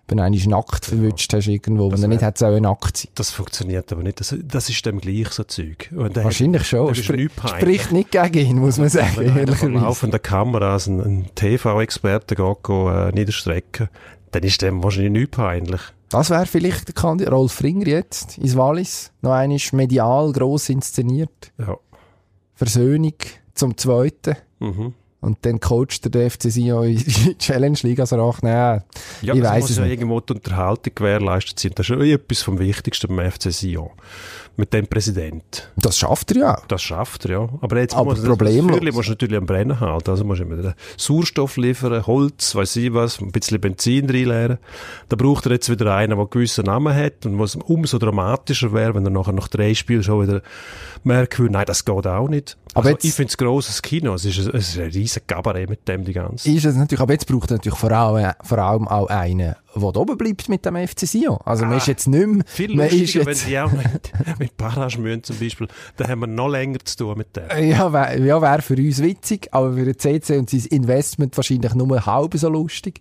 Wenn 0.07 0.17
du 0.17 0.23
einen 0.23 0.49
nackt 0.49 0.85
verwünscht 0.85 1.33
hast 1.33 1.47
irgendwo, 1.47 1.91
wenn 1.91 2.01
er 2.01 2.07
nicht 2.09 2.21
hat 2.21 2.37
sollen 2.37 2.63
nackt 2.63 2.97
sein. 2.97 3.11
Das 3.15 3.31
funktioniert 3.31 3.91
aber 3.91 4.03
nicht. 4.03 4.19
Das, 4.19 4.35
das 4.43 4.69
ist 4.69 4.85
dem 4.85 4.99
gleich 4.99 5.29
so 5.29 5.43
Zeug. 5.43 5.89
Der 5.91 6.23
Wahrscheinlich 6.23 6.67
schon. 6.67 6.87
Das 6.87 6.97
ist 6.97 7.05
Spr 7.05 7.29
peinlich. 7.33 7.61
spricht 7.61 7.91
nicht 7.93 8.11
gegen 8.11 8.49
ihn, 8.49 8.59
muss 8.59 8.77
man 8.77 8.89
sagen, 8.89 9.13
vor 9.13 9.23
ehrlicherweise. 9.23 9.69
laufender 9.69 10.19
Kameras 10.19 10.87
einen, 10.87 11.01
einen 11.01 11.35
TV-Experte 11.35 12.35
geht, 12.35 12.69
äh, 12.69 13.11
niederstrecken, 13.13 13.89
dann 14.31 14.43
ist 14.43 14.61
dem 14.61 14.83
wahrscheinlich 14.83 15.11
nichts 15.11 15.37
peinlich. 15.37 15.81
Das 16.09 16.29
wäre 16.29 16.45
vielleicht 16.45 16.89
der 16.89 16.93
Kandidat. 16.95 17.33
Rolf 17.33 17.63
Ringer 17.63 17.87
jetzt 17.87 18.37
ins 18.37 18.57
Wallis. 18.57 19.11
Noch 19.21 19.31
einmal 19.31 19.59
medial 19.71 20.33
gross 20.33 20.67
inszeniert. 20.67 21.53
Ja. 21.57 21.77
Versöhnung 22.53 23.15
zum 23.53 23.77
Zweiten. 23.77 24.35
Mhm. 24.59 24.93
Und 25.21 25.37
dann 25.43 25.59
coacht 25.59 26.13
der 26.13 26.29
FC 26.31 26.51
Sion 26.51 26.83
in 26.87 26.97
die 26.97 27.37
Challenge 27.37 27.77
League. 27.83 27.99
Also 27.99 28.19
ach, 28.27 28.41
nein, 28.41 28.83
Ja, 29.21 29.33
ich 29.35 29.39
es 29.39 29.45
weiss 29.47 29.61
muss 29.61 29.69
es 29.71 29.77
ja 29.77 29.83
nicht. 29.83 29.91
irgendwo 29.93 30.19
die 30.19 30.33
Unterhaltung 30.33 30.93
gewährleistet 30.95 31.59
sein. 31.59 31.71
Das 31.75 31.89
ist 31.89 31.95
ja 31.95 32.03
etwas 32.15 32.41
vom 32.41 32.57
Wichtigsten 32.59 33.15
beim 33.15 33.31
FC 33.31 33.51
Sion. 33.53 33.91
Mit 34.57 34.73
dem 34.73 34.85
Präsident. 34.85 35.71
Das 35.77 35.97
schafft 35.97 36.31
er 36.31 36.37
ja. 36.37 36.61
Das 36.67 36.81
schafft 36.81 37.25
er, 37.25 37.31
ja. 37.31 37.49
Aber 37.61 37.79
jetzt 37.79 37.95
Aber 37.95 38.11
muss 38.11 38.19
das 38.19 38.27
problemlos. 38.27 38.71
Feuerchen 38.77 38.93
musst 38.95 39.07
du 39.07 39.11
natürlich 39.13 39.37
am 39.37 39.45
Brennen 39.45 39.79
halten. 39.79 40.09
Also 40.11 40.25
musst 40.25 40.41
du 40.41 40.43
immer 40.43 40.73
Sauerstoff 40.97 41.55
liefern, 41.57 42.05
Holz, 42.05 42.53
weiss 42.53 42.75
ich 42.75 42.93
was, 42.93 43.21
ein 43.21 43.31
bisschen 43.31 43.61
Benzin 43.61 44.09
reinleeren. 44.09 44.57
Da 45.09 45.15
braucht 45.15 45.45
er 45.45 45.53
jetzt 45.53 45.69
wieder 45.69 45.95
einen, 45.95 46.09
der 46.11 46.19
einen 46.19 46.29
gewissen 46.29 46.65
Namen 46.65 46.93
hat 46.93 47.25
und 47.25 47.39
was 47.39 47.55
umso 47.55 47.97
dramatischer 47.97 48.73
wäre, 48.73 48.93
wenn 48.93 49.05
er 49.05 49.09
nachher 49.11 49.31
nach 49.33 49.47
drei 49.47 49.73
Spielen 49.73 50.03
schon 50.03 50.23
wieder 50.27 50.41
merkt, 51.03 51.39
nein, 51.39 51.65
das 51.65 51.85
geht 51.85 52.05
auch 52.05 52.27
nicht. 52.27 52.57
Aber 52.73 52.85
also, 52.85 52.89
jetzt- 52.91 53.05
ich 53.05 53.13
finde 53.13 53.29
es 53.29 53.37
grosses 53.37 53.81
Kino. 53.81 54.13
Es 54.13 54.25
ist, 54.25 54.37
ein- 54.39 54.55
es 54.55 54.69
ist 54.69 54.77
ein 54.79 54.91
riesen 54.91 55.21
Kabarett 55.25 55.69
mit 55.69 55.87
dem 55.87 56.03
die 56.03 56.13
ganze 56.13 56.49
Ist 56.51 56.65
es 56.65 56.75
natürlich, 56.75 57.01
aber 57.01 57.13
jetzt 57.13 57.25
braucht 57.25 57.49
er 57.51 57.55
natürlich 57.57 57.79
vor 57.79 57.91
allem, 57.91 58.31
vor 58.43 58.57
allem 58.59 58.87
auch 58.87 59.07
einen, 59.07 59.55
da 59.75 59.99
oben 59.99 60.17
bleibt 60.17 60.49
mit 60.49 60.65
dem 60.65 60.75
FC 60.75 61.07
Sion. 61.07 61.37
Also 61.45 61.65
man 61.65 61.77
ist 61.77 61.87
jetzt 61.87 62.07
nicht 62.07 62.27
mehr, 62.27 62.43
Ah, 62.45 62.49
Viel 62.49 62.75
man 62.75 62.87
ist 62.87 63.13
lustiger, 63.15 63.25
wenn 63.25 63.33
jetzt, 63.33 63.47
die 63.47 63.59
auch 63.59 63.71
mit, 63.71 64.11
mit 64.39 64.57
Paraschmühen 64.57 65.23
zum 65.23 65.37
Beispiel, 65.39 65.67
da 65.97 66.07
haben 66.07 66.19
wir 66.19 66.27
noch 66.27 66.49
länger 66.49 66.79
zu 66.83 66.97
tun 66.97 67.17
mit 67.17 67.35
dem. 67.35 67.43
ja, 67.69 67.91
wäre 67.93 68.19
ja, 68.19 68.41
wär 68.41 68.61
für 68.61 68.75
uns 68.75 69.01
witzig, 69.01 69.47
aber 69.51 69.73
für 69.73 69.85
den 69.85 69.97
CC 69.97 70.37
und 70.37 70.49
sein 70.49 70.65
Investment 70.69 71.37
wahrscheinlich 71.37 71.73
nur 71.75 72.05
halb 72.05 72.33
so 72.35 72.49
lustig. 72.49 72.99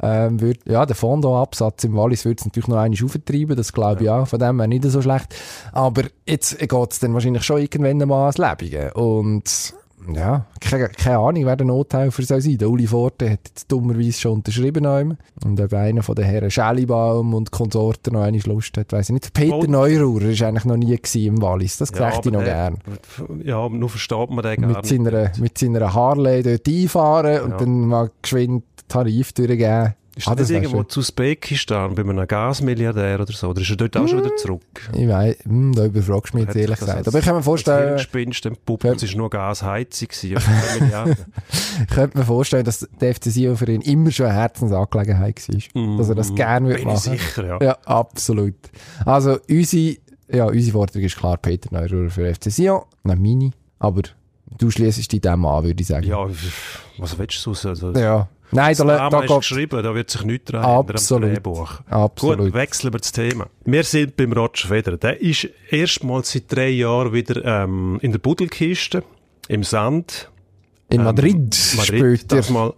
Ähm, 0.00 0.40
würd, 0.40 0.60
ja, 0.64 0.86
der 0.86 0.94
Fondo-Absatz 0.94 1.82
im 1.82 1.96
Wallis 1.96 2.24
würde 2.24 2.36
es 2.38 2.44
natürlich 2.46 2.68
noch 2.68 2.76
einmal 2.76 3.04
auftreiben, 3.04 3.56
das 3.56 3.72
glaube 3.72 4.04
ich 4.04 4.10
auch, 4.10 4.28
von 4.28 4.38
dem 4.38 4.60
her 4.60 4.68
nicht 4.68 4.84
so 4.84 5.02
schlecht. 5.02 5.34
Aber 5.72 6.02
jetzt 6.24 6.56
geht 6.58 6.72
es 6.92 7.00
dann 7.00 7.14
wahrscheinlich 7.14 7.42
schon 7.42 7.60
irgendwann 7.60 8.06
mal 8.08 8.20
ans 8.32 8.38
Lebige. 8.38 8.94
Und 8.94 9.74
ja, 10.14 10.46
keine, 10.60 10.88
keine 10.88 11.18
Ahnung, 11.18 11.44
wer 11.46 11.56
der 11.56 11.66
Nothelfer 11.66 12.22
soll 12.22 12.40
sein. 12.40 12.58
Der 12.58 12.70
Uli 12.70 12.86
Forte 12.86 13.30
hat 13.30 13.40
jetzt 13.48 13.70
dummerweise 13.70 14.12
schon 14.20 14.32
unterschrieben. 14.32 14.86
Und 15.44 15.60
ob 15.60 15.72
einer 15.72 16.02
von 16.02 16.14
den 16.14 16.24
Herren 16.24 16.50
Schellibaum 16.50 17.34
und 17.34 17.50
Konsorten 17.50 18.14
noch 18.14 18.22
einmal 18.22 18.40
Lust 18.46 18.76
hat, 18.76 18.92
weiss 18.92 19.08
ich 19.08 19.14
nicht. 19.14 19.32
Peter 19.32 19.56
Oh. 19.58 19.62
Neururer 19.64 20.26
ist 20.26 20.42
eigentlich 20.42 20.64
noch 20.64 20.76
nie 20.76 20.98
im 21.26 21.40
Wallis, 21.42 21.76
das 21.78 21.90
Ja, 21.90 21.96
ich 22.28 22.32
noch 22.32 22.44
der- 22.44 22.54
gern. 22.54 22.78
Ja, 23.44 23.68
nur 23.68 23.88
versteht 23.88 24.30
man 24.30 24.42
den 24.44 24.60
Mit 24.66 24.86
seiner, 24.86 25.32
mit 25.38 25.58
seiner 25.58 25.92
Harley 25.94 26.42
dort 26.42 26.68
einfahren 26.68 27.40
und 27.42 27.50
Ja. 27.52 27.56
dann 27.58 27.80
mal 27.86 28.10
geschwind 28.22 28.64
Tarif 28.88 29.32
durchgeben. 29.32 29.94
Ist 30.18 30.26
Ah, 30.26 30.34
das 30.34 30.48
wär 30.48 30.60
irgendwo 30.60 30.82
zu 30.82 30.98
Usbekistan 30.98 31.94
bei 31.94 32.02
einem 32.02 32.26
Gasmilliardär 32.26 33.20
oder 33.20 33.32
so? 33.32 33.50
Oder 33.50 33.60
ist 33.60 33.70
er 33.70 33.76
dort 33.76 33.96
auch 33.96 34.08
schon 34.08 34.18
wieder 34.24 34.34
zurück? 34.36 34.62
Ich 34.92 35.06
weiss, 35.06 35.36
hm, 35.44 35.72
da 35.74 35.84
überfragst 35.86 36.34
du 36.34 36.38
mich 36.38 36.46
jetzt 36.46 36.56
ehrlich 36.56 36.70
das 36.78 36.80
gesagt. 36.80 37.06
Aber 37.06 37.18
ich 37.20 37.24
kann 37.24 37.36
mir 37.36 37.42
vorstellen, 37.44 37.78
als 37.92 38.02
Hirngespinst 38.02 38.46
entpuppt, 38.46 38.84
es 38.84 39.12
war 39.12 39.16
nur 39.16 39.30
Gasheizung. 39.30 40.08
gewesen, 40.08 40.36
auf 40.36 40.44
10 40.74 40.82
Milliarden. 40.82 41.16
ich 41.88 41.94
könnte 41.94 42.18
mir 42.18 42.24
vorstellen, 42.24 42.64
dass 42.64 42.88
der 43.00 43.14
FC 43.14 43.26
Sion 43.26 43.56
für 43.56 43.70
ihn 43.70 43.80
immer 43.82 44.10
schon 44.10 44.26
eine 44.26 44.34
Herzensangelegenheit 44.34 45.40
war. 45.48 45.96
Dass 45.98 46.08
er 46.08 46.14
das 46.16 46.34
gerne 46.34 46.66
würde 46.68 46.80
Bin 46.82 46.88
ich 46.88 46.94
machen. 47.06 47.12
sicher, 47.18 47.46
ja. 47.46 47.58
Ja, 47.62 47.78
absolut. 47.84 48.54
Also, 49.04 49.38
unsere, 49.48 49.96
ja, 50.32 50.46
unsere 50.46 50.72
Forderung 50.72 51.02
ist 51.02 51.16
klar 51.16 51.36
Peter 51.36 51.68
Neururer 51.72 52.10
für 52.10 52.34
FC 52.34 52.50
Sion. 52.50 52.82
Nein, 53.04 53.22
meine. 53.22 53.50
Aber 53.78 54.02
du 54.58 54.68
schließt 54.70 55.12
dich 55.12 55.20
dem 55.20 55.46
an, 55.46 55.62
würde 55.64 55.80
ich 55.80 55.86
sagen. 55.86 56.04
Ja, 56.06 56.26
was 56.98 57.16
willst 57.18 57.46
du 57.46 57.54
sonst? 57.54 57.84
Also, 57.84 57.92
Ja. 57.92 58.28
Nein, 58.50 58.74
da, 58.76 58.84
Der 58.84 58.96
da, 58.96 58.98
Name 58.98 59.10
da 59.10 59.20
ist 59.22 59.28
geht 59.28 59.38
geschrieben, 59.38 59.82
da 59.82 59.94
wird 59.94 60.10
sich 60.10 60.24
nichts 60.24 60.50
dran 60.50 60.64
ändern 60.64 60.76
am 60.80 60.88
Absolut. 60.88 61.30
Drehbuch. 61.30 61.80
absolut. 61.90 62.38
Gut, 62.46 62.54
wechseln 62.54 62.92
wir 62.92 62.98
das 63.00 63.12
Thema. 63.12 63.46
Wir 63.64 63.84
sind 63.84 64.16
beim 64.16 64.32
Roger 64.32 64.68
Federer. 64.68 64.96
Der 64.96 65.20
ist 65.20 65.48
erstmals 65.70 66.32
seit 66.32 66.44
drei 66.50 66.68
Jahren 66.70 67.12
wieder 67.12 67.44
ähm, 67.44 67.98
in 68.00 68.12
der 68.12 68.18
Buddelkiste, 68.18 69.02
im 69.48 69.64
Sand. 69.64 70.30
In 70.90 71.00
Ähm, 71.00 71.04
Madrid, 71.04 71.56
Madrid, 71.76 71.86
spielt 71.86 72.32
er. 72.32 72.36
das 72.38 72.48
mal. 72.50 72.72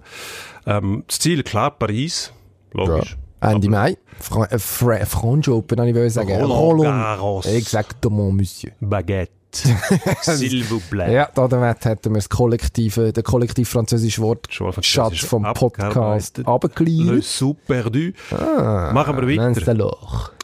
Ähm, 0.66 1.04
das 1.06 1.20
Ziel, 1.20 1.42
klar, 1.44 1.70
Paris. 1.70 2.32
Logisch. 2.72 3.16
Ende 3.40 3.70
Mai. 3.70 3.96
Fra 4.18 4.44
äh, 4.46 4.58
French 4.58 5.48
Open, 5.48 5.80
habe 5.80 6.06
ich 6.06 6.12
sagen. 6.12 6.42
Roland 6.42 7.02
Garros. 7.02 7.46
Exactement, 7.46 8.34
Monsieur. 8.34 8.72
Baguette. 8.80 9.32
S'il 9.52 10.64
vous 10.64 10.80
plaît. 10.90 11.12
Ja, 11.12 11.28
da 11.34 11.48
damit 11.48 11.84
hätten 11.84 12.10
wir 12.12 12.18
das 12.18 12.28
kollektive, 12.28 13.12
den 13.12 13.24
kollektiv 13.24 13.68
französischen 13.68 14.22
Wortschatz 14.24 15.20
vom 15.24 15.42
Podcast 15.54 16.38
abgearbeitet. 16.38 16.38
Le 16.38 16.46
abgeklärt. 16.46 17.24
sous 17.24 17.56
perdu. 17.66 18.12
Machen 18.30 19.16
wir 19.16 19.38
weiter. 19.38 19.90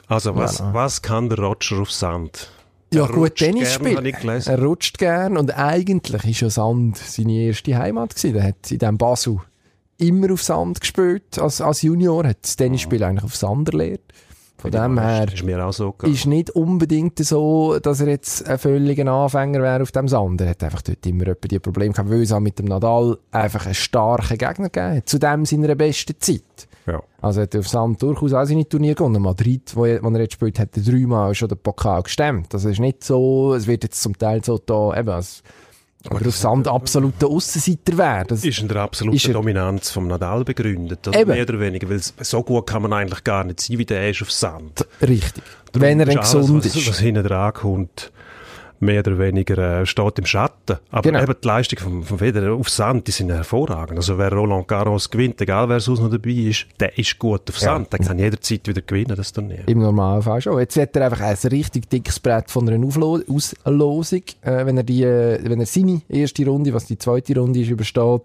Also, 0.08 0.34
was, 0.36 0.60
Voilà. 0.60 0.74
was 0.74 1.02
kann 1.02 1.28
der 1.28 1.38
Roger 1.38 1.80
auf 1.80 1.90
Sand? 1.90 2.50
Ja, 2.94 3.06
Er 3.06 3.08
gut, 3.12 3.34
Tennis 3.34 3.74
spielen. 3.74 4.04
Er 4.06 4.62
rutscht 4.62 4.98
gern 4.98 5.36
und 5.36 5.50
eigentlich 5.56 6.24
ist 6.24 6.40
ja 6.40 6.50
Sand 6.50 6.96
seine 6.96 7.32
erste 7.32 7.76
Heimat 7.76 8.14
gewesen. 8.14 8.36
Er 8.36 8.44
hat 8.48 8.70
in 8.70 8.78
diesem 8.78 8.98
Basel 8.98 9.38
immer 9.98 10.32
auf 10.32 10.42
Sand 10.42 10.80
gespielt 10.80 11.38
als, 11.40 11.60
als 11.60 11.82
Junior, 11.82 12.24
hat 12.26 12.38
das 12.42 12.54
Tennisspiel 12.56 13.02
eigentlich 13.02 13.24
auf 13.24 13.34
Sand 13.34 13.70
erlernt. 13.70 14.00
Von 14.58 14.70
dem 14.70 14.98
her 14.98 15.26
Ist 15.32 15.44
mir 15.44 15.64
auch 15.64 15.72
so 15.72 15.92
gegangen. 15.92 16.14
ist 16.14 16.26
nicht 16.26 16.50
unbedingt 16.50 17.18
so, 17.18 17.78
dass 17.78 18.00
er 18.00 18.08
jetzt 18.08 18.48
ein 18.48 18.58
völliger 18.58 19.06
Anfänger 19.06 19.60
wäre 19.60 19.82
auf 19.82 19.92
dem 19.92 20.08
Sand. 20.08 20.40
Er 20.40 20.50
hat 20.50 20.62
einfach 20.64 20.82
dort 20.82 21.04
immer 21.06 21.28
etwa 21.28 21.46
die 21.46 21.58
Probleme 21.58 21.92
gehabt, 21.92 22.10
weil 22.10 22.22
es 22.22 22.32
auch 22.32 22.40
mit 22.40 22.58
dem 22.58 22.66
Nadal 22.66 23.18
einfach 23.30 23.66
einen 23.66 23.74
starken 23.74 24.38
Gegner 24.38 24.70
gegeben 24.70 24.96
hat. 24.96 25.08
Zu 25.08 25.18
dem 25.18 25.44
seiner 25.44 25.74
besten 25.74 26.14
Zeit. 26.18 26.42
Ja. 26.86 27.02
Also 27.20 27.42
hat 27.42 27.52
er 27.54 27.60
auf 27.60 27.68
Sand 27.68 28.00
durchaus 28.00 28.32
auch 28.32 28.44
seine 28.44 28.66
Turniere 28.68 28.94
gewonnen. 28.94 29.22
Madrid, 29.22 29.72
wo 29.74 29.84
er, 29.84 30.02
wo 30.02 30.08
er 30.08 30.20
jetzt 30.20 30.34
spielt, 30.34 30.58
hat 30.58 30.76
er 30.76 30.82
dreimal 30.82 31.34
schon 31.34 31.48
den 31.48 31.58
Pokal 31.58 32.02
gestemmt. 32.02 32.54
Also 32.54 32.68
es 32.68 32.74
ist 32.74 32.80
nicht 32.80 33.04
so, 33.04 33.54
es 33.54 33.66
wird 33.66 33.82
jetzt 33.82 34.00
zum 34.00 34.16
Teil 34.16 34.42
so 34.44 34.58
da, 34.64 34.96
eben, 34.98 35.08
als, 35.10 35.42
aber 36.10 36.26
auf 36.26 36.36
Sand 36.36 36.68
absoluter 36.68 37.26
Aussenseiter 37.28 37.96
wäre. 37.98 38.24
Das, 38.26 38.44
Ist 38.44 38.58
in 38.58 38.68
der 38.68 38.78
absoluten 38.78 39.32
Dominanz 39.32 39.90
vom 39.90 40.06
Nadal 40.08 40.44
begründet. 40.44 41.06
Oder 41.08 41.20
Eben. 41.20 41.30
mehr 41.30 41.42
oder 41.42 41.60
weniger. 41.60 41.88
Weil 41.88 42.00
so 42.00 42.42
gut 42.42 42.66
kann 42.66 42.82
man 42.82 42.92
eigentlich 42.92 43.24
gar 43.24 43.44
nicht 43.44 43.60
sein, 43.60 43.78
wie 43.78 43.84
der 43.84 44.10
ist 44.10 44.22
auf 44.22 44.30
Sand. 44.30 44.86
richtig. 45.02 45.42
Darum 45.72 45.82
Wenn 45.88 46.00
er 46.00 46.08
ist 46.08 46.14
dann 46.14 46.18
alles, 46.18 46.32
gesund 46.32 46.64
was, 46.64 46.76
ist. 46.76 46.88
Was 46.88 46.98
hinten 46.98 47.24
dran 47.24 47.52
kommt, 47.52 48.12
mehr 48.80 49.00
oder 49.00 49.18
weniger 49.18 49.80
äh, 49.80 49.86
steht 49.86 50.18
im 50.18 50.26
Schatten. 50.26 50.78
Aber 50.90 51.02
Genau. 51.02 51.22
eben 51.22 51.34
die 51.42 51.46
Leistung 51.46 51.78
vom, 51.78 52.02
vom 52.02 52.18
Federer 52.18 52.54
auf 52.54 52.68
Sand, 52.68 53.06
die 53.06 53.12
sind 53.12 53.30
hervorragend. 53.30 53.98
Also 53.98 54.18
wer 54.18 54.32
Roland 54.32 54.68
Garros 54.68 55.10
gewinnt, 55.10 55.40
egal 55.40 55.68
wer 55.68 55.80
sonst 55.80 56.00
noch 56.00 56.10
dabei 56.10 56.30
ist, 56.30 56.66
der 56.80 56.96
ist 56.98 57.18
gut 57.18 57.48
auf 57.48 57.58
Sand. 57.58 57.92
Der 57.92 58.00
kann 58.00 58.18
jederzeit 58.18 58.66
wieder 58.68 58.82
gewinnen, 58.82 59.16
das 59.16 59.32
Turnier. 59.32 59.62
Im 59.66 59.78
Normalfall 59.78 60.40
schon. 60.40 60.58
Jetzt 60.58 60.76
hat 60.76 60.96
er 60.96 61.06
einfach 61.06 61.20
ein 61.20 61.36
richtig 61.50 61.88
dickes 61.88 62.20
Brett 62.20 62.50
von 62.50 62.68
einer 62.68 62.84
Auflo 62.86 63.20
Auslosung. 63.28 64.22
Äh, 64.42 64.66
wenn, 64.66 64.76
er 64.76 64.82
die, 64.82 65.02
äh, 65.04 65.40
wenn 65.44 65.60
er 65.60 65.66
seine 65.66 66.02
erste 66.08 66.44
Runde, 66.46 66.72
was 66.74 66.86
die 66.86 66.98
zweite 66.98 67.38
Runde 67.38 67.60
ist, 67.60 67.70
übersteht, 67.70 68.22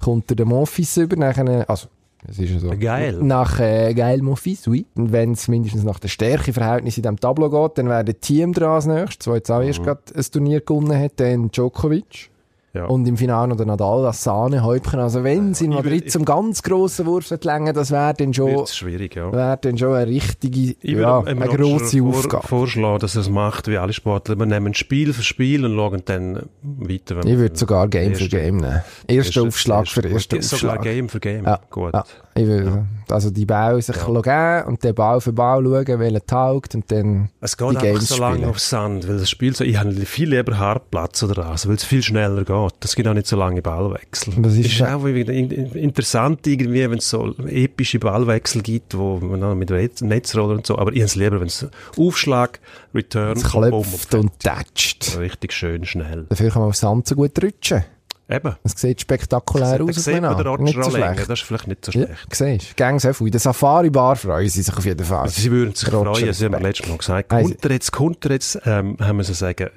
kommt 0.00 0.30
er 0.30 0.36
den 0.36 0.48
Monfils 0.48 0.96
über. 0.96 1.16
Nachher, 1.16 1.68
also, 1.68 1.88
es 2.28 2.38
ist 2.38 2.60
so. 2.60 2.70
Geil. 2.78 3.18
Nach 3.22 3.60
äh, 3.60 3.94
Geil 3.94 4.22
Monfils, 4.22 4.66
oui. 4.68 4.86
Und 4.94 5.12
wenn 5.12 5.32
es 5.32 5.48
mindestens 5.48 5.84
nach 5.84 5.98
der 5.98 6.08
Stärkeverhältnis 6.08 6.96
in 6.96 7.02
diesem 7.02 7.20
Tableau 7.20 7.50
geht, 7.50 7.78
dann 7.78 7.88
wäre 7.88 8.04
der 8.04 8.20
Team 8.20 8.52
dran 8.52 8.70
als 8.70 8.86
nächstes, 8.86 9.24
der 9.24 9.34
jetzt 9.34 9.50
auch 9.50 9.62
erst 9.62 9.82
gerade 9.82 10.02
ein 10.14 10.24
Turnier 10.32 10.60
gewonnen 10.60 10.98
hat, 10.98 11.12
dann 11.16 11.50
Djokovic. 11.50 12.30
Ja. 12.76 12.84
Und 12.86 13.06
im 13.08 13.16
Finale 13.16 13.48
noch 13.48 13.56
der 13.56 13.66
Nadal 13.66 14.04
als 14.06 14.22
Sahnehäubchen. 14.22 15.00
Also 15.00 15.24
wenn 15.24 15.52
es 15.52 15.60
in 15.60 15.70
Madrid 15.70 16.10
zum 16.12 16.24
ganz 16.24 16.62
grossen 16.62 17.06
Wurf 17.06 17.30
länger, 17.42 17.72
das 17.72 17.90
wäre 17.90 18.12
dann 18.14 18.34
schon 18.34 18.66
schwierig, 18.66 19.16
ja. 19.16 19.32
wäre 19.32 19.58
dann 19.60 19.78
schon 19.78 19.94
eine 19.94 20.06
richtige, 20.06 20.76
Ich 20.80 20.82
ja, 20.82 21.24
würde 21.24 21.30
eine 21.30 21.46
grosse 21.56 21.98
vor, 21.98 22.08
Aufgabe. 22.10 22.46
vorschlagen, 22.46 22.98
dass 23.00 23.14
er 23.14 23.22
es 23.22 23.30
macht, 23.30 23.68
wie 23.68 23.78
alle 23.78 23.92
Sportler. 23.92 24.36
Wir 24.38 24.46
nehmen 24.46 24.74
Spiel 24.74 25.12
für 25.12 25.22
Spiel 25.22 25.64
und 25.64 25.74
schauen 25.74 26.02
dann 26.04 26.48
weiter. 26.62 27.18
Ich 27.24 27.38
würde 27.38 27.56
sogar 27.56 27.88
Game 27.88 28.14
für 28.14 28.24
Erste- 28.24 28.36
Game 28.36 28.56
nehmen. 28.58 28.82
Erster 29.08 29.42
Aufschlag 29.42 29.88
für 29.88 30.04
ersten 30.04 30.42
Sogar 30.42 30.74
Aufschlag. 30.76 30.82
Game 30.82 31.08
für 31.08 31.20
Game. 31.20 31.44
Ja, 31.44 31.60
Gut. 31.70 31.94
ja. 31.94 32.04
Würde, 32.38 32.84
also 33.08 33.30
die 33.30 33.46
Ball 33.46 33.80
sich 33.80 33.96
Ja. 33.96 34.20
geben 34.60 34.68
und 34.68 34.84
den 34.84 34.94
Ball 34.94 35.22
für 35.22 35.32
Ball 35.32 35.62
schauen, 35.64 35.98
welcher 35.98 36.26
taugt 36.26 36.74
und 36.74 36.92
dann 36.92 37.30
Es 37.40 37.56
die 37.56 37.64
geht 37.64 37.68
einfach 37.68 37.82
Games 37.82 38.08
so 38.08 38.18
lange 38.20 38.34
spielen. 38.36 38.50
auf 38.50 38.58
Sand, 38.58 39.08
weil 39.08 39.18
das 39.18 39.30
Spiel 39.30 39.56
so, 39.56 39.64
ich 39.64 39.78
habe 39.78 39.90
viel 39.92 40.28
lieber 40.34 40.58
Hartplatz 40.58 41.22
oder 41.22 41.38
Rasen, 41.38 41.70
weil 41.70 41.76
es 41.76 41.84
viel 41.84 42.02
schneller 42.02 42.44
geht. 42.44 42.65
Das 42.80 42.94
gibt 42.96 43.08
auch 43.08 43.14
nicht 43.14 43.26
so 43.26 43.36
lange 43.36 43.62
Ballwechsel. 43.62 44.34
Das 44.38 44.54
ist 44.54 44.66
ist 44.66 44.78
ja- 44.78 44.96
auch 44.96 45.04
interessant 45.06 46.46
irgendwie, 46.46 46.88
wenn 46.90 46.98
es 46.98 47.08
so 47.10 47.34
epische 47.46 47.98
Ballwechsel 47.98 48.62
gibt, 48.62 48.96
wo 48.96 49.18
man 49.18 49.40
dann 49.40 49.58
mit 49.58 49.70
Netz- 49.70 50.02
Netzroller 50.02 50.54
und 50.54 50.66
so, 50.66 50.78
aber 50.78 50.92
ich 50.92 50.98
habe 51.00 51.06
es 51.06 51.14
lieber, 51.16 51.40
wenn 51.40 51.46
es 51.48 51.66
Aufschlag, 51.98 52.60
Return, 52.94 53.36
Es 53.36 53.44
klopft 53.44 54.14
und 54.14 54.32
tätscht. 54.40 55.16
richtig 55.18 55.52
schön 55.52 55.84
schnell. 55.84 56.26
Dafür 56.28 56.50
kann 56.50 56.62
man 56.62 56.68
auf 56.70 56.76
Sand 56.76 57.06
so 57.06 57.14
gut 57.14 57.42
rutschen. 57.42 57.84
Eben. 58.28 58.56
Es 58.64 58.72
sieht 58.72 59.00
spektakulär 59.00 59.78
Da 59.78 59.84
aus. 59.84 59.94
sieht 59.96 60.20
man 60.20 60.36
den. 60.36 60.64
Nicht 60.64 60.82
so 60.82 60.90
schlecht. 60.90 61.20
das 61.20 61.28
ist 61.28 61.42
vielleicht 61.42 61.68
nicht 61.68 61.84
so 61.84 61.92
Ja, 61.92 62.06
schlecht. 62.06 62.34
siehst 62.34 62.80
du. 62.80 62.98
So 62.98 63.12
viel. 63.12 63.26
In 63.28 63.30
der 63.30 63.40
Safari-Bar 63.40 64.16
freuen 64.16 64.48
sie 64.48 64.62
sich 64.62 64.76
auf 64.76 64.84
jeden 64.84 65.04
Fall. 65.04 65.20
Also 65.22 65.40
sie 65.40 65.50
würden 65.52 65.74
sich 65.74 65.92
Roger 65.92 66.12
freuen, 66.14 66.32
sie 66.32 66.44
haben 66.46 66.54
Respekt. 66.54 66.62
letztes 66.62 66.88
Mal 66.88 66.98
gesagt, 66.98 67.32
Also- 67.32 67.48
kommt 67.50 67.64
er 67.64 67.70
jetzt, 67.72 67.92
kommt 67.92 68.24
er 68.24 68.32
jetzt, 68.32 68.58
ähm, 68.66 68.96
haben 69.00 69.16
wir 69.18 69.24
so 69.24 69.32
sagen, 69.32 69.70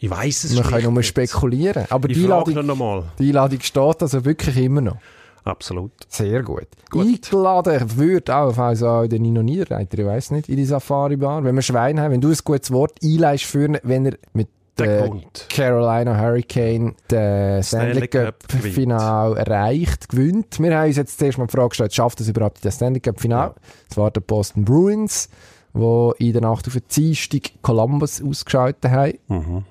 ich 0.00 0.10
weiss 0.10 0.42
es 0.42 0.50
Wir 0.50 0.56
schlicht 0.64 0.70
können 0.70 0.82
nur 0.84 0.92
nicht. 0.94 1.06
spekulieren. 1.06 1.84
Aber 1.88 2.08
Ich 2.10 2.16
die 2.18 2.24
Einladung, 2.24 2.66
nochmal. 2.66 3.04
die 3.20 3.28
Einladung 3.28 3.60
steht 3.60 4.02
also 4.02 4.24
wirklich 4.24 4.56
immer 4.56 4.80
noch. 4.80 4.96
Absolut. 5.44 5.92
Sehr 6.08 6.42
gut. 6.42 6.66
Gut. 6.90 7.06
Eingeladen 7.06 7.96
würde 7.98 8.34
auch, 8.34 8.56
also 8.56 8.88
auch 8.88 9.06
der 9.06 9.20
Nino 9.20 9.42
Nierreiter, 9.42 9.98
ich 9.98 10.06
weiss 10.06 10.30
nicht, 10.30 10.48
in 10.48 10.56
die 10.56 10.64
Safari-Bar. 10.64 11.44
Wenn 11.44 11.54
wir 11.54 11.60
Schwein 11.60 12.00
haben, 12.00 12.12
wenn 12.12 12.20
du 12.22 12.30
ein 12.30 12.38
gutes 12.42 12.72
Wort 12.72 12.92
einleist 13.04 13.44
für 13.44 13.78
wenn 13.82 14.06
er 14.06 14.14
mit 14.32 14.48
Der. 14.78 15.08
Carolina 15.50 16.18
Hurricane 16.18 16.94
den 17.08 17.62
Stanley 17.62 18.08
Stanley 18.08 18.08
Cup. 18.08 18.44
Final 18.50 19.36
erreicht, 19.36 20.08
gewinnt. 20.08 20.58
Wir 20.58 20.76
haben 20.76 20.88
uns 20.88 20.96
jetzt 20.96 21.18
zuerst 21.18 21.38
mal 21.38 21.46
die 21.46 21.52
Frage 21.52 21.68
gestellt, 21.68 21.94
schafft 21.94 22.20
es 22.20 22.28
überhaupt 22.28 22.64
den 22.64 22.72
Stanley 22.72 22.98
Cup 22.98 23.20
Final? 23.20 23.48
Ja. 23.48 23.54
Das 23.88 23.96
war 23.96 24.10
der 24.10 24.20
Boston 24.20 24.64
Bruins, 24.64 25.28
wo 25.72 26.12
in 26.18 26.32
der 26.32 26.42
Nacht 26.42 26.66
auf 26.66 26.72
den 26.72 26.82
Dienstag 26.94 27.52
Columbus 27.62 28.20
ausgeschaltet 28.20 28.90
haben. 28.90 29.18
Mhm. 29.28 29.64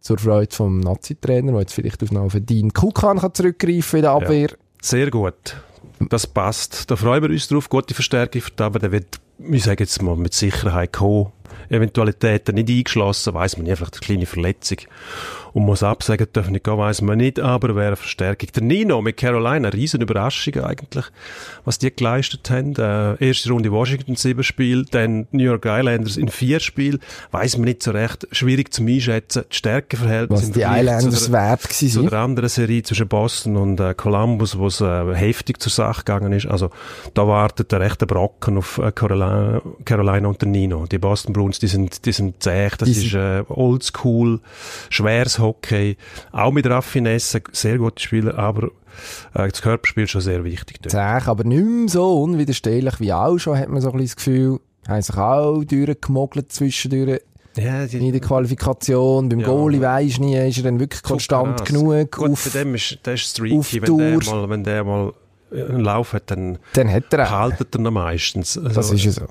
Zur 0.00 0.18
Freude 0.18 0.54
vom 0.54 0.80
Nazi-Trainer, 0.80 1.52
der 1.52 1.60
jetzt 1.60 1.74
vielleicht 1.74 2.02
auf 2.02 2.10
noch 2.10 2.30
den 2.30 2.46
Dean 2.46 2.72
Kukan 2.72 3.18
kann 3.18 3.34
zurückgreifen 3.34 3.98
in 3.98 4.02
der 4.02 4.12
Abwehr. 4.12 4.48
Sehr 4.80 5.10
gut. 5.10 5.56
Das 6.08 6.26
passt. 6.26 6.90
Da 6.90 6.96
freuen 6.96 7.22
wir 7.22 7.30
uns 7.30 7.48
drauf. 7.48 7.68
Gute 7.68 7.94
Verstärkung 7.94 8.40
für 8.40 8.50
die 8.50 8.62
Abwehr. 8.62 8.80
Der 8.80 8.92
wird, 8.92 9.20
ich 9.38 9.64
sage 9.64 9.84
jetzt 9.84 10.00
mal, 10.02 10.16
mit 10.16 10.34
Sicherheit 10.34 10.92
kommen. 10.92 11.32
Eventualitäten 11.70 12.54
nicht 12.54 12.68
eingeschlossen, 12.70 13.34
weiss 13.34 13.56
man 13.56 13.66
nie, 13.66 13.74
vielleicht 13.76 13.94
eine 13.94 14.00
kleine 14.00 14.26
Verletzung. 14.26 14.78
Und 15.54 15.64
muss 15.64 15.82
absagen, 15.82 16.26
dürfen 16.32 16.52
nicht 16.52 16.64
gehen, 16.64 16.76
weiss 16.76 17.00
man 17.00 17.16
nicht, 17.18 17.40
aber 17.40 17.74
wäre 17.74 17.88
eine 17.88 17.96
Verstärkung. 17.96 18.50
Der 18.54 18.62
Nino 18.62 19.00
mit 19.00 19.16
Carolina, 19.16 19.54
eine 19.68 19.72
riesen 19.72 20.02
Überraschung 20.02 20.62
eigentlich, 20.62 21.06
was 21.64 21.78
die 21.78 21.90
geleistet 21.94 22.48
haben. 22.50 22.74
Äh, 22.76 23.26
erste 23.26 23.50
Runde 23.50 23.72
Washington, 23.72 24.14
sieben 24.14 24.44
Spiel, 24.44 24.84
dann 24.90 25.26
New 25.32 25.42
York 25.44 25.64
Islanders 25.64 26.18
in 26.18 26.28
vier 26.28 26.60
Spiel, 26.60 27.00
weiss 27.30 27.56
man 27.56 27.64
nicht 27.64 27.82
so 27.82 27.92
recht, 27.92 28.28
schwierig 28.30 28.74
zu 28.74 28.84
einschätzen, 28.84 29.44
die 29.50 29.56
Stärkeverhältnisse 29.56 30.42
Was 30.48 30.52
die 30.52 30.60
Vergleich 30.60 30.80
zu 30.84 31.08
Islanders 31.08 31.24
der- 31.24 31.32
wert 31.32 31.62
gewesen 31.62 31.88
zu 31.88 32.00
sind. 32.00 32.12
der 32.12 32.18
anderen 32.20 32.48
Serie 32.50 32.82
zwischen 32.82 33.08
Boston 33.08 33.56
und 33.56 33.80
äh, 33.80 33.94
Columbus, 33.94 34.58
wo 34.58 34.66
es 34.66 34.80
äh, 34.82 35.14
heftig 35.14 35.60
zur 35.62 35.72
Sache 35.72 36.04
gegangen 36.04 36.32
ist. 36.34 36.46
Also 36.46 36.70
da 37.14 37.26
wartet 37.26 37.72
der 37.72 37.80
rechte 37.80 38.06
Brocken 38.06 38.58
auf 38.58 38.78
äh, 38.78 38.92
Carolina, 38.92 39.62
Carolina 39.86 40.28
und 40.28 40.40
der 40.42 40.48
Nino. 40.48 40.86
Die 40.86 40.98
Boston 40.98 41.32
Bruins, 41.32 41.57
die 41.58 41.66
sind, 41.66 42.04
die 42.04 42.12
sind 42.12 42.42
zäh, 42.42 42.68
das 42.76 42.88
Die 42.88 43.06
ist 43.06 43.14
äh, 43.14 43.42
oldschool, 43.48 44.40
schweres 44.90 45.38
Hockey, 45.38 45.96
auch 46.32 46.52
mit 46.52 46.66
Raffinesse, 46.66 47.42
sehr 47.52 47.78
gute 47.78 48.02
Spieler, 48.02 48.38
aber 48.38 48.68
äh, 49.34 49.48
das 49.48 49.62
Körperspiel 49.62 50.06
schon 50.06 50.20
sehr 50.20 50.44
wichtig. 50.44 50.78
dort. 50.82 50.92
Zäh, 50.92 51.28
aber 51.30 51.44
nicht 51.44 51.64
mehr 51.64 51.88
so 51.88 52.22
unwiderstehlich 52.22 53.00
wie 53.00 53.12
auch 53.12 53.38
schon, 53.38 53.58
hat 53.58 53.68
man 53.68 53.80
so 53.80 53.90
ein 53.90 53.98
bisschen 53.98 54.06
das 54.06 54.16
Gefühl. 54.16 54.60
Haben 54.86 55.02
sich 55.02 55.16
auch 55.16 55.64
durchgemogelt 55.64 56.50
zwischendurch 56.50 57.20
Ja, 57.56 57.82
in 57.82 57.88
die, 58.00 58.12
der 58.12 58.20
Qualifikation. 58.20 59.28
Beim 59.28 59.40
Ja. 59.40 59.46
Goalie 59.48 59.80
weisst 59.80 60.18
nie, 60.20 60.36
ist 60.36 60.56
er 60.58 60.64
dann 60.64 60.80
wirklich 60.80 61.02
konstant 61.02 61.64
genug 61.66 62.12
Gut, 62.12 62.30
auf... 62.30 62.50
bei 62.50 62.58
dem 62.60 62.74
ist, 62.74 62.98
der 63.04 63.14
ist 63.14 63.30
streaky, 63.30 63.58
auf 63.58 63.72
wenn 63.72 63.98
der, 63.98 64.18
mal, 64.18 64.48
wenn 64.48 64.64
der 64.64 64.84
mal 64.84 65.12
einen 65.52 65.80
Lauf 65.80 66.12
hat, 66.12 66.30
dann 66.30 66.58
Dann 66.74 66.90
hat 66.92 67.12
er 67.12 67.20
auch. 67.24 67.30
behaltet 67.30 67.74
er 67.74 67.80
ihn 67.80 67.92
meistens. 67.92 68.56
Also, 68.58 68.68
Das 68.74 68.90
ist 68.90 69.04
ja 69.04 69.12
so. 69.12 69.26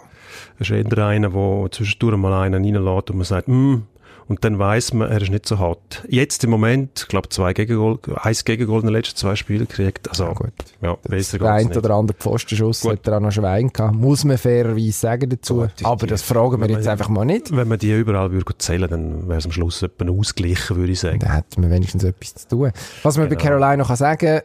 Es 0.59 0.69
ist 0.69 0.71
eher 0.71 1.05
einer, 1.05 1.29
der 1.29 1.67
zwischendurch 1.71 2.17
mal 2.17 2.33
einen 2.43 2.63
reinlässt 2.63 3.09
und 3.11 3.17
man 3.17 3.25
sagt, 3.25 3.47
hm, 3.47 3.83
und 4.29 4.43
dann 4.43 4.59
weiß 4.59 4.93
man, 4.93 5.09
er 5.09 5.21
ist 5.21 5.31
nicht 5.31 5.45
so 5.47 5.57
hot. 5.57 6.03
Jetzt 6.09 6.43
im 6.43 6.49
Moment, 6.49 6.99
ich 7.03 7.07
glaube, 7.07 7.29
zwei 7.29 7.53
Gegengol, 7.53 7.97
eins 8.15 8.43
Gegengol 8.43 8.81
in 8.81 8.87
den 8.87 8.93
letzten 8.93 9.15
zwei 9.15 9.37
Spielen 9.37 9.67
gekriegt. 9.69 10.09
Also, 10.09 10.25
Ja, 10.25 10.33
gut. 10.33 10.51
ja, 10.81 10.97
besser 11.07 11.37
Der 11.37 11.53
ein 11.53 11.71
oder 11.75 11.91
andere 11.91 12.17
Pfostenschuss 12.17 12.81
Gut. 12.81 12.91
hat 12.91 13.07
er 13.07 13.15
auch 13.17 13.19
noch 13.21 13.31
Schwein 13.31 13.71
gehabt. 13.71 13.95
Muss 13.95 14.25
man 14.25 14.37
fairerweise 14.37 14.91
sagen 14.91 15.29
dazu. 15.29 15.61
Gut, 15.61 15.71
Aber 15.83 16.07
das 16.07 16.23
fragen 16.23 16.59
wir 16.59 16.67
jetzt 16.69 16.83
man- 16.83 16.91
einfach 16.91 17.07
mal 17.07 17.23
nicht. 17.23 17.55
Wenn 17.55 17.69
man 17.69 17.79
die 17.79 17.93
überall 17.93 18.29
würde 18.33 18.57
zählen, 18.57 18.89
dann 18.89 19.29
wäre 19.29 19.39
es 19.39 19.45
am 19.45 19.53
Schluss 19.53 19.81
etwa 19.81 20.09
ausgeglichen, 20.11 20.75
würde 20.75 20.91
ich 20.91 20.99
sagen. 20.99 21.19
Da 21.19 21.29
hat 21.29 21.57
man 21.57 21.71
wenigstens 21.71 22.03
etwas 22.03 22.35
zu 22.35 22.47
tun. 22.49 22.71
Was 23.03 23.17
man 23.17 23.29
bei 23.29 23.35
Genau. 23.35 23.49
Carolina 23.59 23.85
kann 23.85 23.95
sagen, 23.95 24.25
äh, 24.25 24.41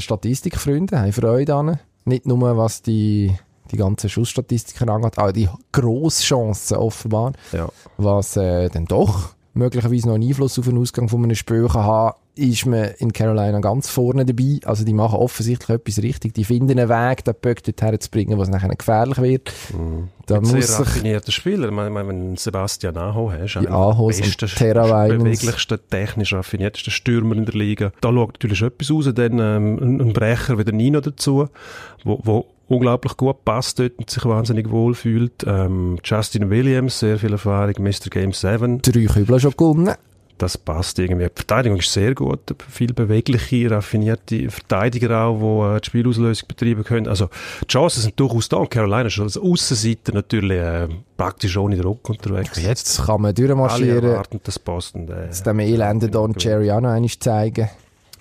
Statistikfreunde 0.00 0.98
haben 1.00 1.12
Freude 1.12 1.54
an. 1.54 1.78
Nicht 2.04 2.26
nur 2.26 2.56
was 2.56 2.82
die, 2.82 3.36
die 3.70 3.76
ganzen 3.76 4.08
Schussstatistiken 4.08 4.88
angeht, 4.88 5.18
auch 5.18 5.32
die 5.32 5.48
Grosschancen 5.72 6.76
offenbar, 6.78 7.32
Ja. 7.52 7.68
was 7.96 8.36
äh, 8.36 8.68
dann 8.70 8.86
doch 8.86 9.34
möglicherweise 9.58 10.06
noch 10.08 10.14
einen 10.14 10.28
Einfluss 10.28 10.58
auf 10.58 10.64
den 10.66 10.78
Ausgang 10.78 11.08
von 11.08 11.22
einem 11.24 11.34
Spiel 11.34 11.66
kann 11.68 11.82
haben, 11.82 12.16
ist 12.36 12.66
man 12.66 12.90
in 12.98 13.12
Carolina 13.12 13.58
ganz 13.58 13.90
vorne 13.90 14.24
dabei. 14.24 14.60
Also 14.64 14.84
die 14.84 14.94
machen 14.94 15.18
offensichtlich 15.18 15.68
etwas 15.68 15.98
richtig. 16.00 16.34
Die 16.34 16.44
finden 16.44 16.78
einen 16.78 16.88
Weg, 16.88 17.24
den 17.24 17.34
Böck 17.40 17.64
dorthin 17.64 18.00
zu 18.00 18.10
bringen, 18.10 18.38
was 18.38 18.48
nachher 18.48 18.68
gefährlich 18.68 19.18
wird. 19.18 19.52
Da 20.26 20.36
Ein 20.36 20.44
sehr 20.44 20.78
raffinierter 20.78 21.32
Spieler. 21.32 21.68
Ich 21.68 21.74
meine, 21.74 22.06
wenn 22.06 22.36
Sebastian 22.36 22.96
Aho 22.96 23.32
hast, 23.32 23.58
Die 23.60 23.68
Ahos 23.68 24.20
Weinens. 24.88 25.24
beweglichste, 25.24 25.80
technisch 25.80 26.32
raffinierteste 26.32 26.92
Stürmer 26.92 27.34
in 27.34 27.44
der 27.44 27.54
Liga. 27.54 27.92
Da 28.00 28.12
schaut 28.12 28.34
natürlich 28.34 28.62
etwas 28.62 28.90
raus, 28.90 29.10
dann 29.12 29.38
ähm, 29.40 29.78
ein 29.80 30.00
ein 30.00 30.12
Brecher 30.12 30.58
wie 30.58 30.64
der 30.64 30.74
Nino 30.74 31.00
dazu, 31.00 31.48
wo, 32.04 32.20
wo 32.22 32.46
unglaublich 32.68 33.16
gut 33.16 33.44
passt 33.44 33.78
dort 33.78 33.98
und 33.98 34.10
sich 34.10 34.24
wahnsinnig 34.24 34.70
wohl 34.70 34.94
fühlt. 34.94 35.44
Ähm, 35.46 35.98
Justin 36.04 36.50
Williams, 36.50 36.98
sehr 37.00 37.18
viel 37.18 37.32
Erfahrung, 37.32 37.74
Mr. 37.78 38.10
Game 38.10 38.32
7. 38.32 38.82
drei 38.82 39.04
Kübel 39.06 39.40
schon 39.40 39.52
gewonnen. 39.52 39.94
Das 40.38 40.56
passt 40.56 41.00
irgendwie. 41.00 41.24
Die 41.24 41.32
Verteidigung 41.34 41.78
ist 41.80 41.92
sehr 41.92 42.14
gut. 42.14 42.54
Viel 42.68 42.94
bewegliche, 42.94 43.72
raffinierte 43.72 44.48
Verteidiger 44.50 45.24
auch, 45.24 45.38
die 45.40 45.76
äh, 45.76 45.80
die 45.80 45.86
Spielauslösung 45.86 46.46
betreiben 46.46 46.84
können. 46.84 47.08
Also, 47.08 47.28
die 47.62 47.66
Chancen 47.66 48.02
sind 48.02 48.20
durchaus 48.20 48.48
da. 48.48 48.58
Und 48.58 48.70
Carolina 48.70 49.06
ist 49.06 49.18
als 49.18 49.36
Aussenseiter 49.36 50.12
natürlich 50.14 50.58
äh, 50.58 50.86
praktisch 51.16 51.56
ohne 51.56 51.76
Druck 51.76 52.08
unterwegs. 52.08 52.62
Jetzt 52.62 53.04
kann 53.04 53.20
man 53.20 53.30
Alle 53.30 53.34
durchmarschieren. 53.34 54.04
erwarten, 54.04 54.40
das 54.44 54.60
passt. 54.60 54.94
Und, 54.94 55.10
äh, 55.10 55.24
Jetzt 55.24 55.44
dem 55.44 55.58
elenden 55.58 56.12
Don 56.12 56.32
Cherry 56.36 56.70
auch 56.70 56.80
noch 56.80 57.04
zeigen. 57.18 57.68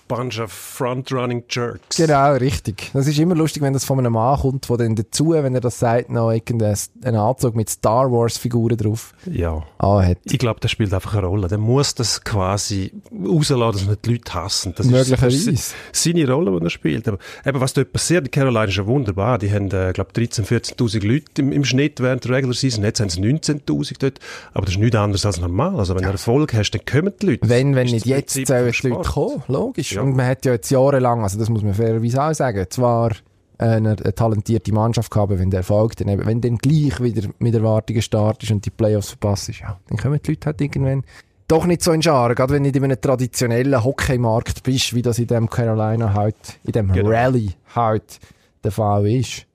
Bunch 0.07 0.39
of 0.39 0.51
front-running 0.51 1.43
jerks. 1.49 1.97
Genau, 1.97 2.33
richtig. 2.33 2.91
Das 2.93 3.07
ist 3.07 3.19
immer 3.19 3.35
lustig, 3.35 3.61
wenn 3.61 3.73
das 3.73 3.85
von 3.85 3.99
einem 3.99 4.13
Mann 4.13 4.39
kommt, 4.39 4.69
der 4.69 4.77
dann 4.77 4.95
dazu, 4.95 5.31
wenn 5.31 5.53
er 5.55 5.61
das 5.61 5.79
sagt, 5.79 6.09
noch 6.09 6.31
irgendeinen 6.31 7.15
Anzug 7.15 7.55
mit 7.55 7.69
Star 7.69 8.11
Wars-Figuren 8.11 8.77
drauf 8.77 9.13
Ja. 9.25 9.63
anhat. 9.77 10.17
Ich 10.23 10.37
glaube, 10.39 10.59
das 10.61 10.71
spielt 10.71 10.93
einfach 10.93 11.13
eine 11.15 11.27
Rolle. 11.27 11.47
Der 11.47 11.57
muss 11.57 11.95
das 11.95 12.23
quasi 12.23 12.91
rauslassen, 13.11 13.77
dass 13.77 13.87
nicht 13.87 14.05
die 14.05 14.11
Leute 14.13 14.33
hassen. 14.33 14.73
Das 14.75 14.85
ist, 14.85 14.93
das 14.93 15.09
Möglicherweise. 15.09 15.51
ist 15.51 15.75
seine 15.91 16.29
Rolle, 16.31 16.57
die 16.59 16.65
er 16.65 16.69
spielt. 16.69 17.07
Aber 17.07 17.17
eben, 17.45 17.59
was 17.59 17.73
dort 17.73 17.91
passiert 17.91 18.25
in 18.25 18.31
Carolina 18.31 18.63
ist 18.65 18.75
ja 18.77 18.85
wunderbar. 18.85 19.37
Die 19.37 19.51
haben, 19.51 19.65
äh, 19.71 19.91
glaube 19.93 20.11
13.000, 20.13 20.45
14.000 20.77 21.05
Leute 21.05 21.25
im, 21.41 21.51
im 21.51 21.65
Schnitt 21.65 21.99
während 21.99 22.23
der 22.23 22.31
Regular 22.31 22.53
Season. 22.53 22.83
Jetzt 22.83 22.99
haben 22.99 23.09
sie 23.09 23.19
19.000 23.21 23.95
dort. 23.99 24.19
Aber 24.53 24.65
das 24.65 24.75
ist 24.75 24.79
nichts 24.79 24.95
anderes 24.95 25.25
als 25.25 25.39
normal. 25.39 25.77
Also 25.77 25.95
wenn 25.95 26.03
du 26.03 26.09
Erfolg 26.09 26.53
hast, 26.53 26.71
dann 26.71 26.85
kommen 26.85 27.13
die 27.21 27.25
Leute. 27.25 27.49
Wenn, 27.49 27.75
wenn 27.75 27.87
nicht 27.87 28.05
jetzt, 28.05 28.33
sollen 28.47 28.71
die 28.81 28.87
Leute 28.87 29.09
kommen. 29.09 29.43
Logisch. 29.47 29.96
Ja. 29.97 30.03
Und 30.03 30.15
man 30.15 30.25
hat 30.27 30.45
ja 30.45 30.53
jetzt 30.53 30.69
jahrelang, 30.69 31.23
also 31.23 31.37
das 31.37 31.49
muss 31.49 31.63
man 31.63 31.73
fairerweise 31.73 32.23
auch 32.23 32.33
sagen, 32.33 32.65
zwar 32.69 33.11
eine, 33.57 33.91
eine 33.91 34.13
talentierte 34.15 34.71
Mannschaft 34.73 35.11
gehabt, 35.11 35.37
wenn 35.37 35.49
der 35.49 35.59
Erfolg 35.59 35.95
dann 35.95 36.07
eben, 36.09 36.25
wenn 36.25 36.41
dann 36.41 36.57
gleich 36.57 37.01
wieder 37.01 37.27
mit 37.39 37.55
Erwartungen 37.55 38.01
startest 38.01 38.51
und 38.51 38.65
die 38.65 38.69
Playoffs 38.69 39.09
verpasst, 39.09 39.49
ja, 39.59 39.79
dann 39.87 39.97
kommen 39.97 40.19
die 40.23 40.31
Leute 40.31 40.45
halt 40.45 40.61
irgendwann 40.61 41.03
doch 41.47 41.65
nicht 41.65 41.81
so 41.81 41.91
in 41.93 42.01
Scharen, 42.01 42.35
gerade 42.35 42.53
wenn 42.53 42.63
du 42.63 42.67
nicht 42.67 42.75
in 42.75 42.83
einem 42.83 42.99
traditionellen 42.99 43.83
Hockeymarkt 43.83 44.63
bist, 44.63 44.93
wie 44.93 45.01
das 45.01 45.17
in 45.17 45.27
dem 45.27 45.49
Carolina 45.49 46.13
halt, 46.13 46.35
in 46.65 46.73
dem 46.73 46.91
Genau. 46.91 47.09
Rally 47.09 47.51
halt 47.73 48.19
der 48.63 48.71
Fall 48.71 49.07
ist. 49.07 49.45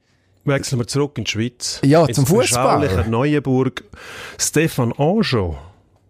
Wechseln 0.44 0.80
wir 0.80 0.86
zurück 0.86 1.18
in 1.18 1.24
die 1.24 1.30
Schweiz. 1.30 1.80
Ja, 1.84 2.06
Ins 2.06 2.16
zum 2.16 2.26
Fußball. 2.26 3.06
Neuenburg. 3.08 3.84
Stefan 4.38 4.92
Anjou 4.92 5.54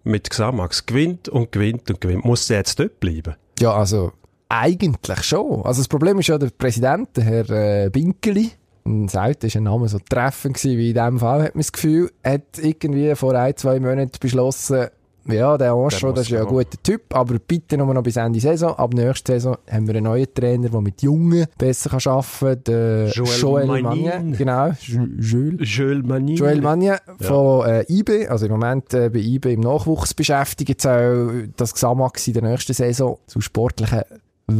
mit 0.04 0.30
Xamax 0.30 0.86
gewinnt 0.86 1.28
und 1.28 1.52
gewinnt 1.52 1.90
und 1.90 2.00
gewinnt. 2.00 2.24
Muss 2.24 2.48
er 2.48 2.58
jetzt 2.58 2.78
dort 2.78 2.98
bleiben? 3.00 3.34
Ja, 3.58 3.74
also 3.74 4.12
eigentlich 4.52 5.22
schon. 5.24 5.62
Also 5.64 5.80
das 5.80 5.88
Problem 5.88 6.18
ist 6.18 6.28
ja 6.28 6.38
der 6.38 6.50
Präsident, 6.50 7.08
der 7.16 7.24
Herr 7.24 7.50
äh, 7.84 7.90
Binkeli, 7.90 8.50
Seite 9.06 9.46
ist 9.46 9.56
ein 9.56 9.62
Name 9.62 9.88
so 9.88 9.98
treffend 10.10 10.56
gewesen, 10.56 10.76
wie 10.76 10.88
in 10.90 10.96
dem 10.96 11.18
Fall, 11.20 11.44
hat 11.44 11.54
man 11.54 11.60
das 11.62 11.70
Gefühl, 11.72 12.10
hat 12.24 12.42
irgendwie 12.60 13.14
vor 13.14 13.32
ein, 13.34 13.56
zwei 13.56 13.78
Monaten 13.78 14.10
beschlossen, 14.20 14.86
ja, 15.26 15.56
der 15.56 15.74
muss 15.76 16.00
das 16.00 16.18
ist 16.22 16.30
ja 16.30 16.40
ein 16.40 16.46
guter 16.48 16.82
Typ, 16.82 17.14
aber 17.14 17.38
bitte 17.38 17.78
nur 17.78 17.94
noch 17.94 18.02
bis 18.02 18.16
Ende 18.16 18.40
Saison. 18.40 18.74
Ab 18.74 18.92
nächster 18.92 19.34
Saison 19.34 19.56
haben 19.70 19.86
wir 19.86 19.94
einen 19.94 20.04
neuen 20.04 20.26
Trainer, 20.34 20.68
der 20.68 20.80
mit 20.80 21.00
Jungen 21.00 21.46
besser 21.56 21.90
kann 21.90 22.12
arbeiten 22.12 22.64
kann. 22.64 22.64
Der 22.64 23.08
Joel 23.10 23.38
Joel 23.40 23.66
Magnin. 23.66 24.04
Magnin. 24.04 24.36
Genau, 24.36 24.70
Jo- 24.80 25.06
Joel. 25.20 25.62
Jules 25.62 26.04
Manin. 26.04 26.36
Joel 26.36 26.60
Magnin 26.60 26.96
von 27.20 27.66
äh, 27.68 27.84
IB, 27.88 28.26
also 28.28 28.46
im 28.46 28.52
Moment 28.52 28.92
äh, 28.94 29.10
bei 29.10 29.20
IB 29.20 29.52
im 29.52 29.60
Nachwuchs 29.60 30.12
beschäftigt, 30.12 30.84
das 30.84 31.72
Xamax 31.74 32.26
in 32.26 32.32
der 32.34 32.42
nächsten 32.42 32.72
Saison 32.72 33.18
zu 33.28 33.40
sportlichen 33.40 34.02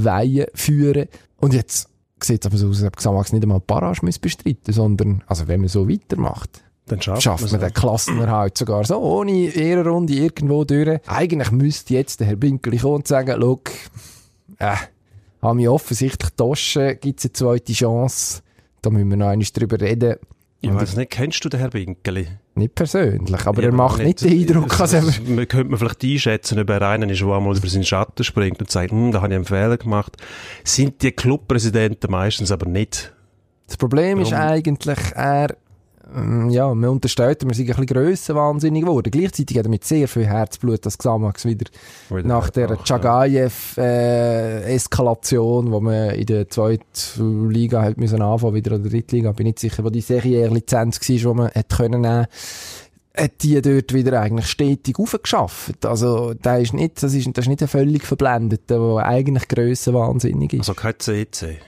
Weihen 0.04 0.46
führen. 0.54 1.08
Und 1.36 1.54
jetzt 1.54 1.88
sieht 2.20 2.44
es 2.44 2.46
aber 2.46 2.56
so 2.56 2.68
aus, 2.68 2.78
als 2.78 2.86
ob 2.86 2.96
Xamax 2.96 3.32
nicht 3.32 3.42
einmal 3.42 3.60
Barrage 3.60 4.04
muss 4.04 4.18
bestreiten 4.18 4.72
sondern, 4.72 5.24
also 5.26 5.48
wenn 5.48 5.60
man 5.60 5.68
so 5.68 5.88
weitermacht, 5.88 6.62
Dann 6.86 7.00
schafft, 7.00 7.22
schafft 7.22 7.50
man 7.50 7.60
den 7.60 7.72
Klassenerhalt 7.72 8.56
sogar 8.56 8.84
so, 8.84 8.98
ohne 8.98 9.48
Ehrenrunde 9.48 10.14
irgendwo 10.14 10.64
durch. 10.64 11.00
Eigentlich 11.06 11.50
müsste 11.50 11.94
jetzt 11.94 12.20
der 12.20 12.28
Herr 12.28 12.36
Binkeli 12.36 12.78
kommen 12.78 12.96
und 12.96 13.08
sagen, 13.08 13.36
schau, 13.40 13.60
äh, 14.58 14.76
habe 15.40 15.56
mich 15.56 15.68
offensichtlich 15.68 16.30
getauscht, 16.30 16.78
gibt 17.00 17.18
es 17.18 17.26
eine 17.26 17.32
zweite 17.32 17.72
Chance, 17.72 18.42
da 18.80 18.90
müssen 18.90 19.10
wir 19.10 19.16
noch 19.16 19.28
einmal 19.28 19.46
drüber 19.52 19.80
reden. 19.80 20.16
Ich 20.64 20.72
weiß 20.72 20.96
nicht, 20.96 21.10
kennst 21.10 21.44
du 21.44 21.48
den 21.48 21.58
Herr 21.58 21.70
Binkeli? 21.70 22.28
Nicht 22.54 22.76
persönlich, 22.76 23.46
aber 23.46 23.62
Ja, 23.62 23.68
er 23.68 23.74
macht 23.74 24.00
nicht 24.00 24.22
den 24.22 24.48
Eindruck, 24.48 24.78
also, 24.80 24.96
er... 24.96 25.02
Man 25.26 25.48
könnte 25.48 25.70
man 25.70 25.78
vielleicht 25.78 26.04
einschätzen, 26.04 26.60
ob 26.60 26.70
er 26.70 26.82
einer 26.82 27.08
ist, 27.10 27.20
der 27.20 27.28
einmal 27.28 27.56
über 27.56 27.66
seinen 27.68 27.84
Schatten 27.84 28.22
springt 28.22 28.60
und 28.60 28.70
sagt, 28.70 28.92
hm, 28.92 29.10
da 29.10 29.22
habe 29.22 29.32
ich 29.32 29.36
einen 29.36 29.44
Fehler 29.44 29.76
gemacht. 29.76 30.16
Sind 30.62 31.02
die 31.02 31.10
Clubpräsidenten 31.10 32.10
meistens 32.10 32.52
aber 32.52 32.66
nicht. 32.66 33.12
Das 33.66 33.76
Problem 33.76 34.20
ist 34.20 34.30
Warum? 34.30 34.48
eigentlich, 34.48 34.98
er, 35.14 35.56
ja, 36.48 36.74
man 36.74 36.90
unterstellt, 36.90 37.42
er 37.42 37.54
sei 37.54 37.62
ein 37.62 37.66
bisschen 37.66 37.86
grössenwahnsinnig 37.86 38.82
geworden. 38.82 39.10
Gleichzeitig 39.10 39.56
hat 39.56 39.66
er 39.66 39.70
mit 39.70 39.84
sehr 39.84 40.08
viel 40.08 40.26
Herzblut 40.26 40.84
das 40.84 40.98
Xamax 40.98 41.44
wieder 41.44 41.66
Wieder 42.10 42.28
nach 42.28 42.50
der 42.50 42.76
Chagayev-Eskalation, 42.84 45.70
wo 45.70 45.80
man 45.80 46.10
in 46.10 46.26
der 46.26 46.48
zweiten 46.48 47.50
Liga 47.50 47.82
hat 47.82 47.96
müssen 47.96 48.20
anfangen, 48.20 48.54
wieder 48.54 48.72
in 48.72 48.82
der 48.82 48.90
dritten 48.90 49.16
Liga, 49.16 49.32
bin 49.32 49.46
nicht 49.46 49.58
sicher, 49.58 49.84
wo 49.84 49.90
die 49.90 50.00
Serie-Lizenz 50.00 51.00
war, 51.00 51.16
die 51.16 51.26
man 51.26 51.50
hat 51.50 51.68
können 51.70 52.00
nehmen 52.02 52.26
hat 53.14 53.42
die 53.42 53.60
dort 53.60 53.92
wieder 53.92 54.20
eigentlich 54.20 54.46
stetig 54.46 54.98
aufgeschafft. 54.98 55.84
Also, 55.84 56.32
der 56.32 56.60
ist 56.60 56.72
nicht, 56.72 57.02
das 57.02 57.12
ist, 57.12 57.28
das 57.36 57.44
ist 57.44 57.48
nicht 57.48 57.60
ein 57.60 57.68
völlig 57.68 58.04
verblendeter, 58.04 58.78
der 58.78 59.06
eigentlich 59.06 59.48
grössenwahnsinnig 59.48 60.54
ist. 60.54 60.60
Also 60.60 60.74
kein 60.74 60.94
CC. 60.98 61.58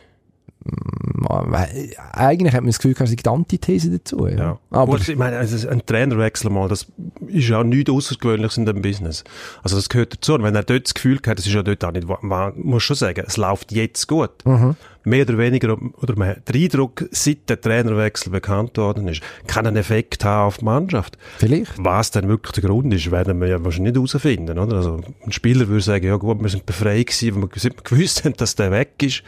Weil, 0.67 1.91
Eigentlich 2.13 2.53
hat 2.55 2.61
man 2.63 2.69
das 2.69 2.79
Gefühl, 2.79 2.95
er 2.99 3.07
sei 3.07 3.15
die 3.17 3.29
Antithese 3.29 3.91
dazu. 3.91 4.27
Ja. 4.27 4.37
Ja. 4.37 4.59
Aber 4.71 4.93
Gut, 4.93 5.09
ich 5.09 5.17
meine, 5.17 5.37
also 5.37 5.69
ein 5.69 5.85
Trainerwechsel 5.85 6.51
mal, 6.51 6.69
das 6.69 6.87
ist 7.27 7.49
ja 7.49 7.63
nichts 7.65 7.91
Außergewöhnliches 7.91 8.57
in 8.59 8.67
dem 8.67 8.83
Business. 8.83 9.25
Also 9.63 9.77
das 9.77 9.89
gehört 9.89 10.15
dazu. 10.15 10.35
Und 10.35 10.43
wenn 10.43 10.55
er 10.55 10.63
dort 10.63 10.87
das 10.87 10.95
Gefühl 10.95 11.19
hat, 11.27 11.39
das 11.39 11.47
ist 11.47 11.53
ja 11.55 11.63
dort 11.63 11.85
auch 11.85 11.93
nicht, 11.93 12.09
wa- 12.09 12.53
muss 12.57 12.83
schon 12.83 12.97
sagen, 12.97 13.25
es 13.27 13.37
läuft 13.37 13.73
jetzt 13.73 14.07
gut. 14.09 14.31
Mhm. 14.45 14.77
Mehr 15.05 15.25
oder 15.25 15.39
weniger, 15.39 15.77
oder 16.01 16.17
man 16.17 16.29
hat 16.29 16.49
den 16.49 16.63
Eindruck, 16.63 17.05
seit 17.11 17.49
der 17.49 17.61
Trainerwechsel 17.61 18.33
bekannt 18.33 18.77
worden 18.79 19.09
ist, 19.09 19.23
kann 19.47 19.67
einen 19.67 19.77
Effekt 19.77 20.25
haben 20.25 20.47
auf 20.47 20.59
die 20.59 20.65
Mannschaft. 20.65 21.19
vielleicht. 21.39 21.73
Was 21.77 22.11
dann 22.11 22.29
wirklich 22.29 22.53
der 22.53 22.65
Grund 22.65 22.93
ist, 22.95 23.11
werden 23.11 23.41
wir 23.41 23.49
ja 23.49 23.65
wahrscheinlich 23.65 23.95
nicht 23.95 24.13
herausfinden, 24.13 24.59
oder? 24.59 24.77
Also, 24.77 25.01
ein 25.25 25.33
Spieler 25.33 25.69
würde 25.69 25.83
sagen, 25.83 26.07
ja 26.07 26.17
gut, 26.17 26.41
wir 26.41 26.49
sind 26.49 26.67
befreit 26.67 27.07
gewesen, 27.07 27.35
weil 27.37 27.43
wir 27.43 27.71
gewusst 27.85 28.25
haben, 28.25 28.35
dass 28.37 28.57
der 28.57 28.71
weg 28.71 28.95
ist. 29.03 29.23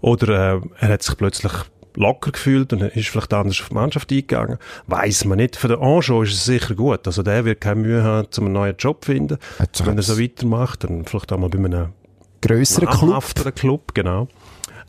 Oder, 0.00 0.56
äh, 0.56 0.60
er 0.78 0.88
hat 0.88 1.02
sich 1.02 1.16
plötzlich 1.16 1.52
locker 1.94 2.30
gefühlt 2.30 2.72
und 2.72 2.82
ist 2.82 3.08
vielleicht 3.08 3.32
anders 3.34 3.60
auf 3.60 3.68
die 3.68 3.74
Mannschaft 3.74 4.10
eingegangen. 4.12 4.58
Weiß 4.86 5.24
man 5.24 5.38
nicht. 5.38 5.56
Für 5.56 5.68
den 5.68 5.80
Anschau 5.80 6.22
ist 6.22 6.32
es 6.32 6.44
sicher 6.44 6.74
gut. 6.74 7.06
Also, 7.06 7.22
der 7.22 7.44
wird 7.44 7.60
keine 7.60 7.80
Mühe 7.80 8.02
haben, 8.02 8.28
um 8.38 8.44
einen 8.44 8.54
neuen 8.54 8.76
Job 8.76 9.04
zu 9.04 9.12
finden. 9.12 9.38
Wenn 9.84 9.96
er 9.96 10.02
so 10.02 10.18
weitermacht, 10.18 10.84
dann 10.84 11.04
vielleicht 11.04 11.32
auch 11.32 11.38
mal 11.38 11.48
bei 11.48 11.58
einem 11.58 11.92
grösserer 12.40 12.86
Club. 12.86 13.54
Club, 13.56 13.94
genau. 13.94 14.28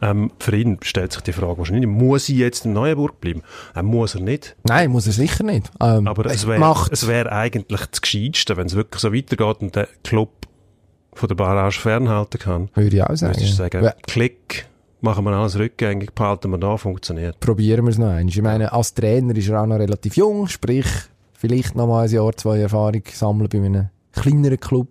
Ähm, 0.01 0.31
für 0.39 0.55
ihn 0.55 0.77
stellt 0.81 1.11
sich 1.11 1.21
die 1.23 1.33
Frage 1.33 1.57
wahrscheinlich, 1.57 1.87
muss 1.87 2.29
ich 2.29 2.37
jetzt 2.37 2.65
in 2.65 2.73
Neuenburg 2.73 3.19
bleiben? 3.19 3.41
Äh, 3.75 3.83
muss 3.83 4.15
er 4.15 4.21
nicht. 4.21 4.55
Nein, 4.63 4.91
muss 4.91 5.07
er 5.07 5.13
sicher 5.13 5.43
nicht. 5.43 5.69
Ähm, 5.81 6.07
Aber 6.07 6.25
es 6.25 6.47
wäre 6.47 6.59
wär 7.07 7.31
eigentlich 7.31 7.85
das 7.87 8.01
Gescheitste, 8.01 8.55
wenn 8.57 8.67
es 8.67 8.75
wirklich 8.75 9.01
so 9.01 9.13
weitergeht 9.13 9.57
und 9.61 9.75
der 9.75 9.87
Club 10.03 10.29
von 11.13 11.27
der 11.27 11.35
Barrage 11.35 11.79
fernhalten 11.79 12.39
kann. 12.39 12.69
würde 12.75 12.95
ich 12.95 13.03
auch 13.03 13.15
sagen. 13.15 13.31
Müsstest 13.33 13.53
du 13.53 13.57
sagen, 13.57 13.83
Weil- 13.83 13.95
Klick, 14.03 14.67
machen 15.01 15.25
wir 15.25 15.31
alles 15.31 15.57
rückgängig, 15.57 16.13
behalten 16.13 16.51
wir 16.51 16.57
da, 16.57 16.77
funktioniert. 16.77 17.39
Probieren 17.39 17.85
wir 17.85 17.91
es 17.91 17.97
noch 17.97 18.07
einmal. 18.07 18.27
Ich 18.29 18.41
meine, 18.41 18.71
als 18.71 18.93
Trainer 18.93 19.35
ist 19.35 19.49
er 19.49 19.61
auch 19.61 19.65
noch 19.65 19.79
relativ 19.79 20.15
jung, 20.15 20.47
sprich, 20.47 20.87
vielleicht 21.33 21.75
noch 21.75 21.87
mal 21.87 22.05
ein 22.05 22.11
Jahr, 22.11 22.31
zwei 22.37 22.59
Erfahrung 22.59 23.03
sammeln 23.11 23.49
bei 23.49 23.57
einem 23.57 23.89
kleineren 24.13 24.59
Club. 24.59 24.87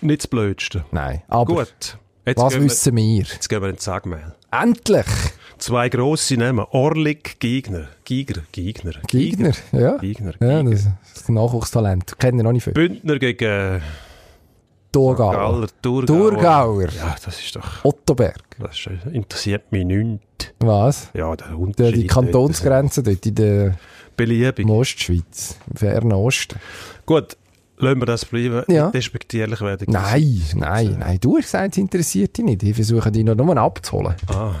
Nicht 0.00 0.22
das 0.22 0.26
Blödste. 0.28 0.84
Nein, 0.90 1.22
aber 1.28 1.54
Gut. 1.56 1.98
Jetzt 2.24 2.40
was 2.40 2.60
wissen 2.60 2.96
wir? 2.96 3.24
jetzt 3.24 3.48
gehen 3.48 3.60
wir 3.60 3.68
in 3.68 3.74
den 3.74 3.80
Sagmail. 3.80 4.34
Endlich! 4.52 5.06
Zwei 5.58 5.88
grosse 5.88 6.36
Namen. 6.36 6.64
Orlik, 6.70 7.40
Gegner. 7.40 7.88
Giger, 8.04 8.42
Gegner. 8.52 8.92
Gegner, 9.08 9.52
ja. 9.72 9.96
Gegner. 9.96 10.34
Ja, 10.40 10.62
das 10.62 10.86
ist 11.14 11.28
ein 11.28 11.34
Nachwuchstalent. 11.34 12.18
Kennen 12.18 12.38
wir 12.38 12.44
noch 12.44 12.52
nicht 12.52 12.64
viel. 12.64 12.74
Bündner 12.74 13.18
gegen 13.18 13.44
äh, 13.44 13.80
Thurgauer. 14.92 15.66
Thurgauer. 15.80 16.88
Ja, 16.90 17.16
das 17.24 17.40
ist 17.40 17.56
doch, 17.56 17.84
Ottoberg. 17.84 18.42
das 18.58 18.78
ist, 18.78 18.86
äh, 18.86 19.10
interessiert 19.10 19.72
mich 19.72 19.84
nicht. 19.84 20.54
Was? 20.60 21.08
Ja, 21.14 21.34
der 21.34 21.58
Unterschied. 21.58 21.96
die 21.96 22.06
Kantonsgrenze 22.06 23.02
dort 23.02 23.26
in 23.26 23.34
der 23.34 23.74
Beliebig. 24.16 24.68
Ostschweiz. 24.68 25.56
Im 25.70 25.76
fernen 25.76 26.12
Osten. 26.12 26.60
Gut, 27.06 27.36
lassen 27.82 28.00
wir 28.00 28.06
das 28.06 28.24
bleiben. 28.24 28.62
Ja. 28.68 28.84
Nicht 28.86 28.94
Despektierlich 28.94 29.60
werden. 29.60 29.86
Nein, 29.90 30.42
nein, 30.54 30.96
nein. 30.98 31.18
Du 31.20 31.36
hast 31.36 31.44
gesagt, 31.44 31.72
es 31.72 31.78
interessiert 31.78 32.36
dich 32.38 32.44
nicht. 32.44 32.62
Ich 32.62 32.74
versuche 32.74 33.10
dich 33.12 33.24
noch 33.24 33.34
nur 33.34 33.56
abzuholen. 33.56 34.14
Ah. 34.28 34.54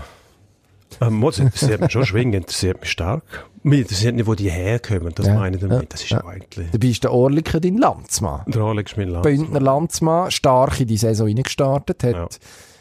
Ähm, 1.00 1.14
Motz 1.14 1.38
interessiert 1.38 1.80
mich 1.80 1.90
schon, 1.92 2.04
Schwingen 2.04 2.34
interessiert 2.34 2.80
mich 2.80 2.90
stark. 2.90 3.22
Mich 3.62 3.80
interessiert 3.80 4.14
nicht, 4.14 4.26
wo 4.26 4.34
die 4.34 4.50
herkommen, 4.50 5.12
das 5.14 5.26
Ja, 5.26 5.34
meine 5.34 5.56
ich 5.56 5.62
damit. 5.62 5.80
ja, 5.80 5.86
Das 5.88 6.02
ist 6.02 6.10
ja. 6.10 6.18
ja 6.18 6.26
eigentlich... 6.26 6.70
Du 6.70 6.78
bist 6.78 7.04
der 7.04 7.12
Orliker, 7.12 7.60
dein 7.60 7.78
Landsmann. 7.78 8.42
Der 8.46 8.62
Alex 8.62 8.92
ist 8.92 8.98
mein 8.98 9.08
Land. 9.08 9.22
Bündner 9.22 9.60
Landsmann, 9.60 10.30
stark 10.30 10.80
in 10.80 10.88
die 10.88 10.96
Saison 10.96 11.26
reingestartet, 11.28 12.04
hat 12.04 12.38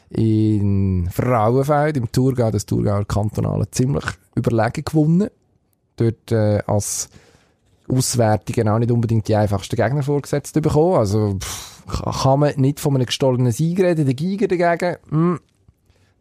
in 0.09 1.09
Frauenfeld, 1.11 1.97
im 1.97 2.11
Thurgau, 2.11 2.51
das 2.51 2.65
Thurgauer 2.65 3.05
Kantonale, 3.05 3.69
ziemlich 3.71 4.03
überlegen 4.35 4.83
gewonnen. 4.83 5.29
Dort 5.95 6.31
äh, 6.31 6.61
als 6.67 7.09
Auswertungen 7.91 8.69
auch 8.69 8.79
nicht 8.79 8.91
unbedingt 8.91 9.27
die 9.27 9.35
einfachsten 9.35 9.75
Gegner 9.75 10.03
vorgesetzt 10.03 10.53
bekommen. 10.53 10.97
Also 10.97 11.37
pff, 11.39 12.23
kann 12.23 12.39
man 12.39 12.53
nicht 12.57 12.79
von 12.79 12.95
einem 12.95 13.05
gestohlenen 13.05 13.51
Sieg 13.51 13.79
reden. 13.79 14.05
Der 14.05 14.13
Giger 14.13 14.47
dagegen, 14.47 14.97
hm, 15.09 15.39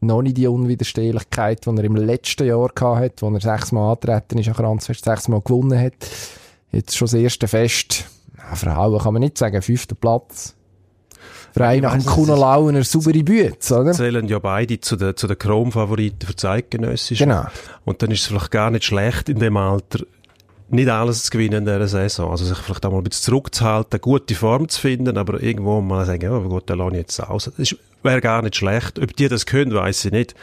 noch 0.01 0.23
nicht 0.23 0.39
die 0.39 0.47
Unwiderstehlichkeit, 0.47 1.67
die 1.67 1.71
er 1.71 1.85
im 1.85 1.97
letzten 1.97 2.47
Jahr 2.47 2.71
hatte, 2.75 3.23
wo 3.23 3.31
er 3.31 3.41
sechsmal 3.41 3.93
antreten 3.93 4.39
ist 4.39 4.49
an 4.49 4.55
Kranzfest, 4.55 5.05
sechsmal 5.05 5.43
gewonnen 5.43 5.79
hat. 5.79 5.95
Jetzt 6.73 6.97
schon 6.97 7.07
das 7.07 7.15
erste 7.15 7.49
Fest. 7.49 8.05
Ja, 8.39 8.55
Frauen 8.55 8.99
kann 9.01 9.13
man 9.13 9.21
nicht 9.21 9.37
sagen, 9.37 9.61
fünfter 9.61 9.95
Platz. 9.95 10.55
Frei 11.53 11.81
nach 11.81 11.93
dem 11.93 12.01
es 12.01 12.07
Kuno 12.07 12.37
Launer 12.37 12.85
saubere 12.85 13.25
Bütze, 13.25 13.81
oder? 13.81 13.93
zählen 13.93 14.27
ja 14.29 14.39
beide 14.39 14.81
zu 14.81 14.97
den, 14.97 15.17
zu 15.17 15.27
den 15.27 15.37
Chrome-Favoriten 15.37 16.27
für 16.27 16.37
Zeitgenössische. 16.37 17.25
Genau. 17.25 17.45
Und 17.85 18.03
dann 18.03 18.11
ist 18.13 18.21
es 18.21 18.27
vielleicht 18.29 18.53
gar 18.53 18.71
nicht 18.71 18.85
schlecht, 18.85 19.29
in 19.29 19.41
dem 19.41 19.57
Alter 19.57 20.05
nicht 20.73 20.89
alles 20.89 21.25
zu 21.25 21.31
gewinnen 21.31 21.59
in 21.59 21.65
dieser 21.65 21.89
Saison. 21.89 22.31
Also 22.31 22.45
sich 22.45 22.59
vielleicht 22.59 22.85
auch 22.87 22.93
mal 22.93 22.99
ein 22.99 23.05
bisschen 23.05 23.25
zurückzuhalten, 23.25 23.93
eine 23.93 24.01
gute 24.01 24.35
Form 24.35 24.69
zu 24.69 24.81
finden, 24.81 25.17
aber 25.19 25.43
irgendwo 25.43 25.81
mal 25.81 26.05
sagen, 26.07 26.23
ja, 26.23 26.39
gut, 26.39 26.69
dann 26.71 26.79
lasse 26.79 26.93
ich 26.93 26.99
jetzt 26.99 27.21
aus. 27.21 27.51
Das 27.57 27.77
wäre 28.03 28.21
gar 28.21 28.43
nicht 28.43 28.57
schlecht. 28.57 28.99
Ob 28.99 29.15
die 29.17 29.29
das 29.29 29.47
können, 29.47 29.75
weiß 29.75 30.07
ich 30.07 30.13
nicht. 30.13 30.35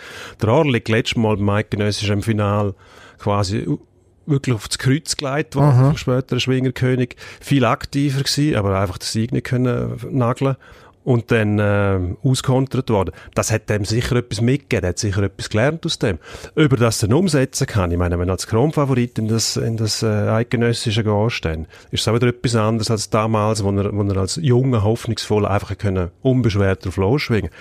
Der 0.41 0.49
Orlik 0.49 0.89
letztes 0.89 1.17
Mal 1.17 1.37
beim 1.37 1.49
Eidgenössisch 1.49 2.09
im 2.09 2.21
Final 2.21 2.73
quasi 3.19 3.67
wirklich 4.25 4.55
aufs 4.55 4.77
Kreuz 4.77 5.15
gelegt 5.15 5.55
worden, 5.55 5.89
mhm. 5.89 5.97
später 5.97 6.39
Schwingerkönig. 6.39 7.15
Viel 7.39 7.65
aktiver 7.65 8.21
gewesen, 8.21 8.55
aber 8.55 8.79
einfach 8.79 8.97
den 8.97 9.05
Sieg 9.05 9.31
nicht 9.31 9.45
können 9.45 9.97
nageln 10.11 10.57
und 11.07 11.31
dann 11.31 11.57
äh, 11.57 11.99
auskontert 12.21 12.89
worden. 12.89 13.13
Das 13.33 13.49
hat 13.49 13.69
dem 13.69 13.85
sicher 13.85 14.17
etwas 14.17 14.41
mitgegeben, 14.41 14.89
hat 14.89 14.99
sicher 14.99 15.23
etwas 15.23 15.49
gelernt 15.49 15.85
aus 15.85 15.99
dem. 15.99 16.19
Über 16.53 16.75
das 16.75 16.99
dann 16.99 17.13
umsetzen 17.13 17.65
kann, 17.65 17.91
ich 17.91 17.97
meine, 17.97 18.19
wenn 18.19 18.29
als 18.29 18.45
Kronfavorit 18.45 19.17
in 19.17 19.29
das, 19.29 19.55
in 19.55 19.77
das 19.77 20.03
äh, 20.03 20.05
Eidgenössische 20.05 21.05
gehst, 21.05 21.45
dann 21.45 21.65
ist 21.91 22.01
es 22.01 22.07
auch 22.09 22.13
wieder 22.13 22.27
etwas 22.27 22.55
anderes 22.55 22.91
als 22.91 23.09
damals, 23.09 23.63
wo 23.63 23.71
er, 23.71 23.95
wo 23.95 24.03
er 24.03 24.17
als 24.17 24.35
junger, 24.35 24.83
hoffnungsvoller 24.83 25.49
einfach 25.49 25.77
können 25.77 26.11
unbeschwert 26.23 26.85
drauf 26.85 26.97
losschwingen 26.97 27.51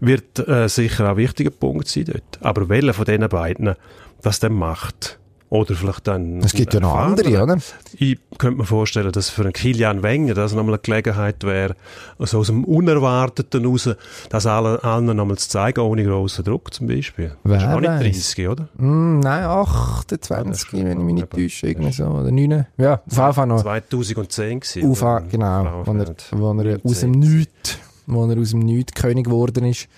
Wird 0.00 0.40
äh, 0.48 0.68
sicher 0.68 1.04
auch 1.04 1.10
ein 1.10 1.16
wichtiger 1.16 1.50
Punkt 1.50 1.86
sein 1.86 2.06
dort. 2.06 2.40
Aber 2.40 2.68
welcher 2.68 2.92
von 2.92 3.04
diesen 3.04 3.28
beiden 3.28 3.76
das 4.20 4.40
dann 4.40 4.54
macht, 4.54 5.20
oder 5.48 5.74
vielleicht 5.74 6.06
dann... 6.06 6.40
Es 6.40 6.52
gibt 6.52 6.74
ja 6.74 6.80
noch 6.80 6.94
andere, 6.94 7.42
oder? 7.42 7.56
Ich 7.96 8.18
könnte 8.38 8.58
mir 8.58 8.64
vorstellen, 8.64 9.12
dass 9.12 9.30
für 9.30 9.42
einen 9.42 9.52
Kilian 9.52 10.02
Wenger 10.02 10.34
das 10.34 10.52
nochmal 10.52 10.74
eine 10.74 10.82
Gelegenheit 10.82 11.44
wäre, 11.44 11.76
also 12.18 12.38
aus 12.38 12.48
dem 12.48 12.64
Unerwarteten 12.64 13.64
raus, 13.64 13.88
das 14.28 14.46
allen, 14.46 14.78
allen 14.80 15.16
nochmal 15.16 15.38
zu 15.38 15.48
zeigen, 15.48 15.80
ohne 15.80 16.04
grossen 16.04 16.44
Druck 16.44 16.74
zum 16.74 16.88
Beispiel. 16.88 17.36
Wer 17.44 17.58
das 17.58 17.62
ist 17.62 17.74
auch 17.74 17.80
nicht 17.80 17.90
weiss. 17.90 18.34
30, 18.34 18.48
oder? 18.48 18.68
Hm, 18.76 19.20
nein, 19.20 19.44
28, 19.44 20.72
wenn 20.72 20.88
ich 20.88 21.04
mich 21.04 21.14
nicht 21.14 21.30
täusche, 21.30 21.66
irgendwie 21.68 21.92
so. 21.92 22.06
Oder 22.06 22.32
9. 22.32 22.66
Ja, 22.78 23.02
auf 23.06 23.34
Fall 23.34 23.46
noch. 23.46 23.62
2010 23.62 24.60
gewesen. 24.60 24.82
Oder? 24.82 25.22
genau, 25.30 25.82
wo 25.84 25.92
er, 25.92 26.14
wo 26.32 26.60
er 26.60 26.80
aus 26.84 27.00
dem 27.00 27.12
19. 27.12 27.46
Nichts, 27.66 27.78
wo 28.06 28.26
er 28.26 28.38
aus 28.38 28.50
dem 28.50 28.60
Nichts 28.60 28.94
König 28.94 29.24
geworden 29.24 29.64
ist. 29.64 29.88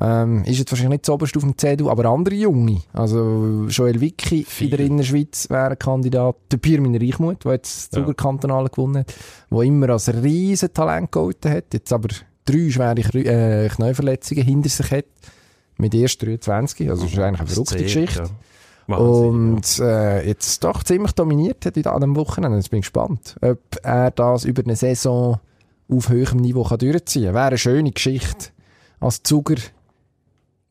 Ähm, 0.00 0.42
ist 0.44 0.58
jetzt 0.58 0.72
wahrscheinlich 0.72 0.98
nicht 0.98 1.06
so 1.06 1.14
oberst 1.14 1.36
auf 1.36 1.42
dem 1.42 1.56
CDU, 1.56 1.90
aber 1.90 2.06
andere 2.06 2.34
Junge. 2.34 2.80
Also, 2.92 3.66
Joel 3.68 4.00
Wicki 4.00 4.46
in 4.60 4.70
der 4.70 4.80
Innerschweiz 4.80 5.48
wäre 5.50 5.70
ein 5.72 5.78
Kandidat. 5.78 6.36
Der 6.50 6.56
Pirmin 6.56 6.96
Reichmuth, 6.96 7.44
der 7.44 7.52
jetzt 7.52 7.92
das 7.92 7.98
Ja. 7.98 8.02
Zugerkantonale 8.02 8.70
gewonnen 8.70 8.98
hat, 9.00 9.14
der 9.50 9.60
immer 9.60 9.90
als 9.90 10.12
riesen 10.12 10.72
Talent 10.72 11.12
gehalten 11.12 11.50
hat, 11.50 11.64
jetzt 11.74 11.92
aber 11.92 12.08
drei 12.44 12.70
schwere 12.70 12.94
Krü- 13.02 13.26
äh, 13.26 13.68
Knieverletzungen 13.68 14.44
hinter 14.44 14.68
sich 14.70 14.90
hat. 14.90 15.04
Mit 15.76 15.94
erst 15.94 16.22
23, 16.22 16.88
also 16.90 17.02
das 17.04 17.12
ist 17.12 17.18
eigentlich 17.18 17.40
eine 17.40 17.48
verrückte 17.48 17.74
zählt, 17.76 17.84
Geschichte. 17.84 18.22
ja. 18.22 18.28
Wahnsinn, 18.88 19.54
Und 19.54 19.78
äh, 19.80 20.26
jetzt 20.26 20.64
doch 20.64 20.82
ziemlich 20.82 21.12
dominiert 21.12 21.64
hat 21.66 21.76
in 21.76 21.82
diesem 21.84 22.16
Wochenende. 22.16 22.56
Jetzt 22.58 22.70
bin 22.70 22.80
ich 22.80 22.84
gespannt, 22.86 23.36
ob 23.40 23.58
er 23.82 24.10
das 24.10 24.44
über 24.44 24.62
eine 24.64 24.74
Saison 24.76 25.38
auf 25.88 26.08
höherem 26.08 26.38
Niveau 26.40 26.64
kann 26.64 26.78
durchziehen 26.78 27.26
kann. 27.26 27.34
Wäre 27.34 27.46
eine 27.46 27.58
schöne 27.58 27.92
Geschichte. 27.92 28.48
Als 29.00 29.22
Zuger, 29.22 29.56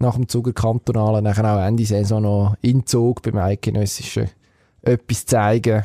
nach 0.01 0.15
dem 0.15 0.27
Zuger 0.27 0.53
Kantonalen, 0.53 1.23
nachher 1.23 1.45
auch 1.45 1.65
Ende 1.65 1.85
Saison 1.85 2.21
noch 2.21 2.55
in 2.61 2.85
Zug 2.85 3.21
beim 3.21 3.37
Eidgenössischen 3.37 4.29
etwas 4.81 5.25
zeigen. 5.25 5.83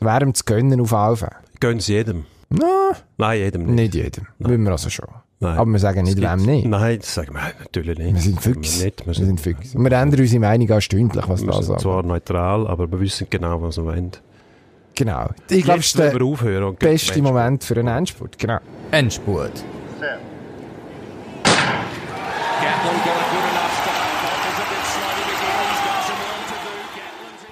Wäre 0.00 0.24
ihm 0.24 0.34
zu 0.34 0.44
gönnen 0.44 0.80
auf 0.80 0.92
Alpha. 0.92 1.26
ja. 1.26 1.36
Gönnen 1.60 1.80
Sie 1.80 1.92
jedem. 1.92 2.24
Na, 2.48 2.92
Nein, 3.18 3.38
jedem 3.38 3.62
nicht. 3.66 3.74
nicht 3.76 3.94
jedem. 3.94 4.26
Wollen 4.38 4.62
wir 4.64 4.72
also 4.72 4.90
schon. 4.90 5.06
Nein. 5.42 5.56
Aber 5.56 5.70
wir 5.70 5.78
sagen 5.78 6.02
nicht, 6.04 6.20
wem 6.20 6.42
nicht. 6.44 6.66
Nein, 6.66 6.98
das 6.98 7.14
sagen 7.14 7.32
wir 7.34 7.40
natürlich 7.60 7.98
nicht. 7.98 8.14
Wir 8.14 8.20
sind 8.20 8.40
fix. 8.42 8.78
Wir, 8.78 8.84
nicht. 8.86 9.00
wir, 9.00 9.06
Wir 9.06 9.14
sind 9.26 9.40
fix. 9.40 9.74
Und 9.74 9.84
wir 9.84 9.92
ändern 9.92 10.20
unsere 10.20 10.40
Meinung 10.40 10.70
auch 10.72 10.80
stündlich, 10.80 11.28
was 11.28 11.40
wir 11.42 11.46
das 11.48 11.56
sind 11.66 11.70
angeht. 11.70 11.82
zwar 11.82 12.02
neutral, 12.02 12.66
aber 12.66 12.90
wir 12.90 12.98
wissen 13.00 13.26
genau, 13.30 13.62
was 13.62 13.76
wir 13.78 13.84
wollen. 13.84 14.10
Genau. 14.94 15.28
Ich 15.48 15.64
glaube, 15.64 15.80
es 15.80 15.94
Jetzt 15.94 15.94
ist 15.94 15.98
der 15.98 16.72
beste. 16.72 17.22
Moment 17.22 17.64
für 17.64 17.78
einen 17.78 17.88
Endspurt. 17.88 18.38
Genau. 18.38 18.58
Endspurt. 18.90 19.52
Das 20.00 20.08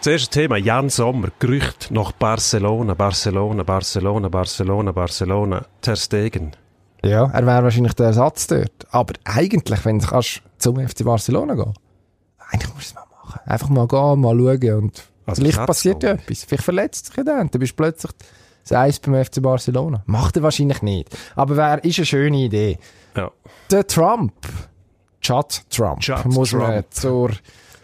erste 0.07 0.31
Thema, 0.31 0.57
Jan 0.57 0.89
Sommer, 0.89 1.29
Gerücht 1.39 1.91
nach 1.91 2.13
Barcelona, 2.13 2.95
Barcelona, 2.95 3.63
Barcelona, 3.63 4.29
Barcelona, 4.29 4.93
Barcelona, 4.93 5.67
Ter 5.81 5.97
Stegen. 5.97 6.53
Ja, 7.05 7.31
er 7.31 7.47
wäre 7.47 7.63
wahrscheinlich 7.63 7.95
der 7.95 8.07
Ersatz 8.07 8.47
dort. 8.47 8.87
Aber 8.91 9.15
eigentlich, 9.25 9.85
wenn 9.85 9.99
du 9.99 10.07
kannst 10.07 10.43
zum 10.59 10.77
FC 10.77 11.05
Barcelona 11.05 11.55
gehen 11.55 11.75
eigentlich 12.49 12.75
musst 12.75 12.95
du 12.95 13.01
es 13.01 13.07
mal 13.07 13.07
machen. 13.25 13.41
Einfach 13.47 13.69
mal 13.69 13.87
gehen, 13.87 14.21
mal 14.21 14.37
schauen 14.37 14.75
und 14.85 15.05
Also 15.27 15.43
vielleicht 15.43 15.67
passiert 15.67 16.03
ja 16.03 16.11
etwas. 16.13 16.45
Vielleicht 16.45 16.65
verletzt 16.65 17.07
sich 17.07 17.25
dann. 17.25 17.51
Dann 17.51 17.61
bist 17.61 17.73
du 17.73 17.77
plötzlich 17.77 18.13
das 18.63 18.73
Eis 18.73 18.99
beim 18.99 19.23
FC 19.25 19.43
Barcelona. 19.43 20.03
Macht 20.07 20.37
er 20.37 20.43
wahrscheinlich 20.43 20.83
nicht. 20.83 21.17
Aber 21.37 21.57
wäre, 21.57 21.81
ist 21.81 21.99
eine 21.99 22.07
schöne 22.07 22.39
Idee. 22.39 22.79
Ja. 23.17 23.31
Der 23.71 23.87
Trump, 23.87 24.33
Chad 25.21 25.63
Trump, 25.71 26.03
Judd 26.03 26.25
muss 26.27 26.53
man 26.53 26.73
Trump. 26.73 26.95
zur, 26.95 27.31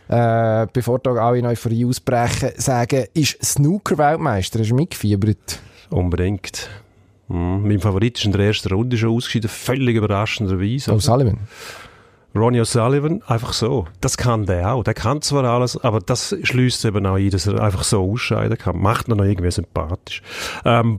äh, 0.09 0.67
bevor 0.73 0.99
da 0.99 1.13
alle 1.13 1.39
in 1.39 1.47
Euphorie 1.47 1.85
ausbrechen, 1.85 2.51
sagen, 2.57 3.07
ist 3.15 3.43
Snooker-Weltmeister. 3.45 4.61
Hast 4.61 4.71
du 4.71 4.75
mitgefiebert? 4.75 5.61
Unbedingt. 5.91 6.69
Mhm. 7.29 7.67
Mein 7.67 7.81
Favorit 7.81 8.19
ist 8.19 8.25
in 8.25 8.33
der 8.33 8.47
ersten 8.47 8.73
Runde 8.73 8.97
schon 8.97 9.11
ausgeschieden, 9.11 9.49
völlig 9.49 9.97
überraschenderweise. 9.97 10.93
Oh, 10.93 10.99
Sullivan. 10.99 11.39
Ronnie 12.35 12.61
O'Sullivan, 12.61 13.23
einfach 13.29 13.53
so. 13.53 13.87
Das 14.01 14.17
kann 14.17 14.45
der 14.45 14.75
auch. 14.75 14.83
Der 14.83 14.95
kann 14.95 15.23
zwar 15.23 15.45
alles, 15.45 15.77
aber 15.83 16.01
das 16.01 16.35
schließt 16.43 16.85
eben 16.85 17.07
auch 17.07 17.15
ein, 17.15 17.31
dass 17.31 17.47
er 17.47 17.63
einfach 17.63 17.85
so 17.85 18.11
ausscheiden 18.11 18.59
kann. 18.59 18.77
Macht 18.77 19.09
ihn 19.09 19.17
noch 19.17 19.25
irgendwie 19.25 19.53
sympathisch. 19.53 20.21
Ähm, 20.65 20.99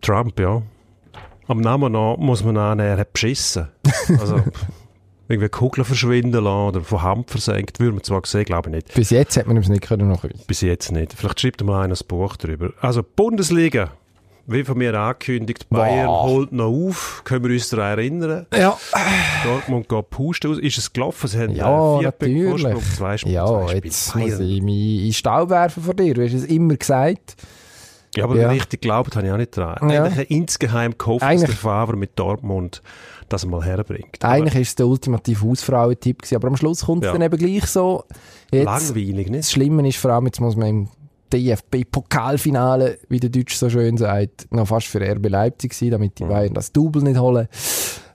Trump, 0.00 0.40
ja. 0.40 0.62
Am 1.48 1.60
Namen 1.60 1.92
noch 1.92 2.16
muss 2.16 2.42
man 2.42 2.56
annehmen, 2.56 2.88
er 2.88 2.98
hat 2.98 3.12
beschissen. 3.12 3.68
Also, 4.18 4.36
irgendwie 5.30 5.48
Kugeln 5.48 5.84
verschwinden 5.84 6.42
lassen 6.44 6.68
oder 6.68 6.80
von 6.82 7.02
Hand 7.02 7.30
versenkt, 7.30 7.78
würde 7.80 7.92
man 7.94 8.02
zwar 8.02 8.20
sehen, 8.26 8.44
glaube 8.44 8.68
ich 8.70 8.74
nicht. 8.76 8.94
Bis 8.94 9.10
jetzt 9.10 9.36
hat 9.36 9.46
man 9.46 9.56
es 9.56 9.68
nicht 9.68 9.82
können 9.82 10.08
nachweisen. 10.08 10.40
Bis 10.46 10.60
jetzt 10.60 10.90
nicht. 10.92 11.12
Vielleicht 11.14 11.40
schreibt 11.40 11.62
mal 11.64 11.84
einer 11.84 11.94
ein 11.94 12.06
Buch 12.08 12.36
drüber. 12.36 12.72
Also, 12.80 13.02
Bundesliga. 13.02 13.92
wie 14.46 14.64
von 14.64 14.76
mir 14.78 14.92
angekündigt, 14.94 15.68
Bayern 15.70 16.08
Wow. 16.08 16.26
holt 16.26 16.52
noch 16.52 16.66
auf. 16.66 17.22
Können 17.24 17.44
wir 17.44 17.52
uns 17.52 17.68
daran 17.68 17.98
erinnern? 17.98 18.46
Ja, 18.52 18.76
Dortmund 19.44 19.88
geht 19.88 20.10
pusten 20.10 20.50
aus. 20.50 20.58
Ist 20.58 20.78
es 20.78 20.92
gelaufen? 20.92 21.28
Sie 21.28 21.38
haben 21.38 21.54
ja 21.54 21.96
äh, 21.96 22.00
vier 22.00 22.10
Punkte 22.10 22.36
natürlich. 22.36 22.62
Vorsprung, 22.62 22.82
zwei 22.96 23.16
Spiele. 23.18 23.34
Ja, 23.36 23.46
zwei 23.46 23.66
Spiele. 23.68 23.84
jetzt 23.84 24.14
Bayern. 24.14 24.30
muss 24.30 24.40
ich 24.40 24.62
mich 24.62 25.06
in 25.06 25.12
Stall 25.12 25.50
werfen 25.50 25.82
von 25.84 25.96
dir. 25.96 26.14
Du 26.14 26.24
hast 26.24 26.32
es 26.32 26.44
immer 26.46 26.74
gesagt. 26.76 27.36
Ja, 28.16 28.24
aber 28.24 28.36
Ja. 28.36 28.48
richtig 28.50 28.80
geglaubt 28.82 29.14
habe 29.16 29.26
ich 29.26 29.32
auch 29.32 29.36
nicht 29.36 29.56
dran. 29.56 29.88
Ja. 29.90 30.04
Eigentlich 30.04 30.30
insgeheim 30.30 30.94
gehofft, 30.98 31.22
Eigentlich- 31.22 31.42
dass 31.50 31.50
der 31.50 31.70
Favre 31.70 31.96
mit 31.96 32.18
Dortmund 32.18 32.82
das 33.28 33.46
mal 33.46 33.62
herbringt. 33.64 34.24
Eigentlich 34.24 34.54
war 34.54 34.60
es 34.62 34.74
der 34.74 34.86
ultimative 34.88 35.46
Hausfrauentipp, 35.48 36.22
aber 36.34 36.48
am 36.48 36.56
Schluss 36.56 36.84
kommt 36.86 37.04
es 37.04 37.06
Ja. 37.06 37.12
dann 37.12 37.22
eben 37.22 37.36
gleich 37.38 37.66
so. 37.66 38.04
Jetzt, 38.50 38.64
langweilig, 38.64 39.26
das 39.26 39.30
nicht? 39.36 39.50
Schlimme 39.50 39.88
ist 39.88 39.98
vor 39.98 40.10
allem, 40.10 40.26
jetzt 40.26 40.40
muss 40.40 40.56
man 40.56 40.68
im 40.68 40.88
DFB-Pokalfinale, 41.32 42.98
wie 43.08 43.20
der 43.20 43.30
Deutsch 43.30 43.54
so 43.54 43.70
schön 43.70 43.96
sagt, 43.96 44.48
noch 44.52 44.66
fast 44.66 44.88
für 44.88 45.00
RB 45.00 45.28
Leipzig 45.28 45.74
sein, 45.74 45.90
damit 45.92 46.18
die 46.18 46.24
Bayern 46.24 46.54
das 46.54 46.72
Double 46.72 47.02
nicht 47.02 47.18
holen. 47.20 47.46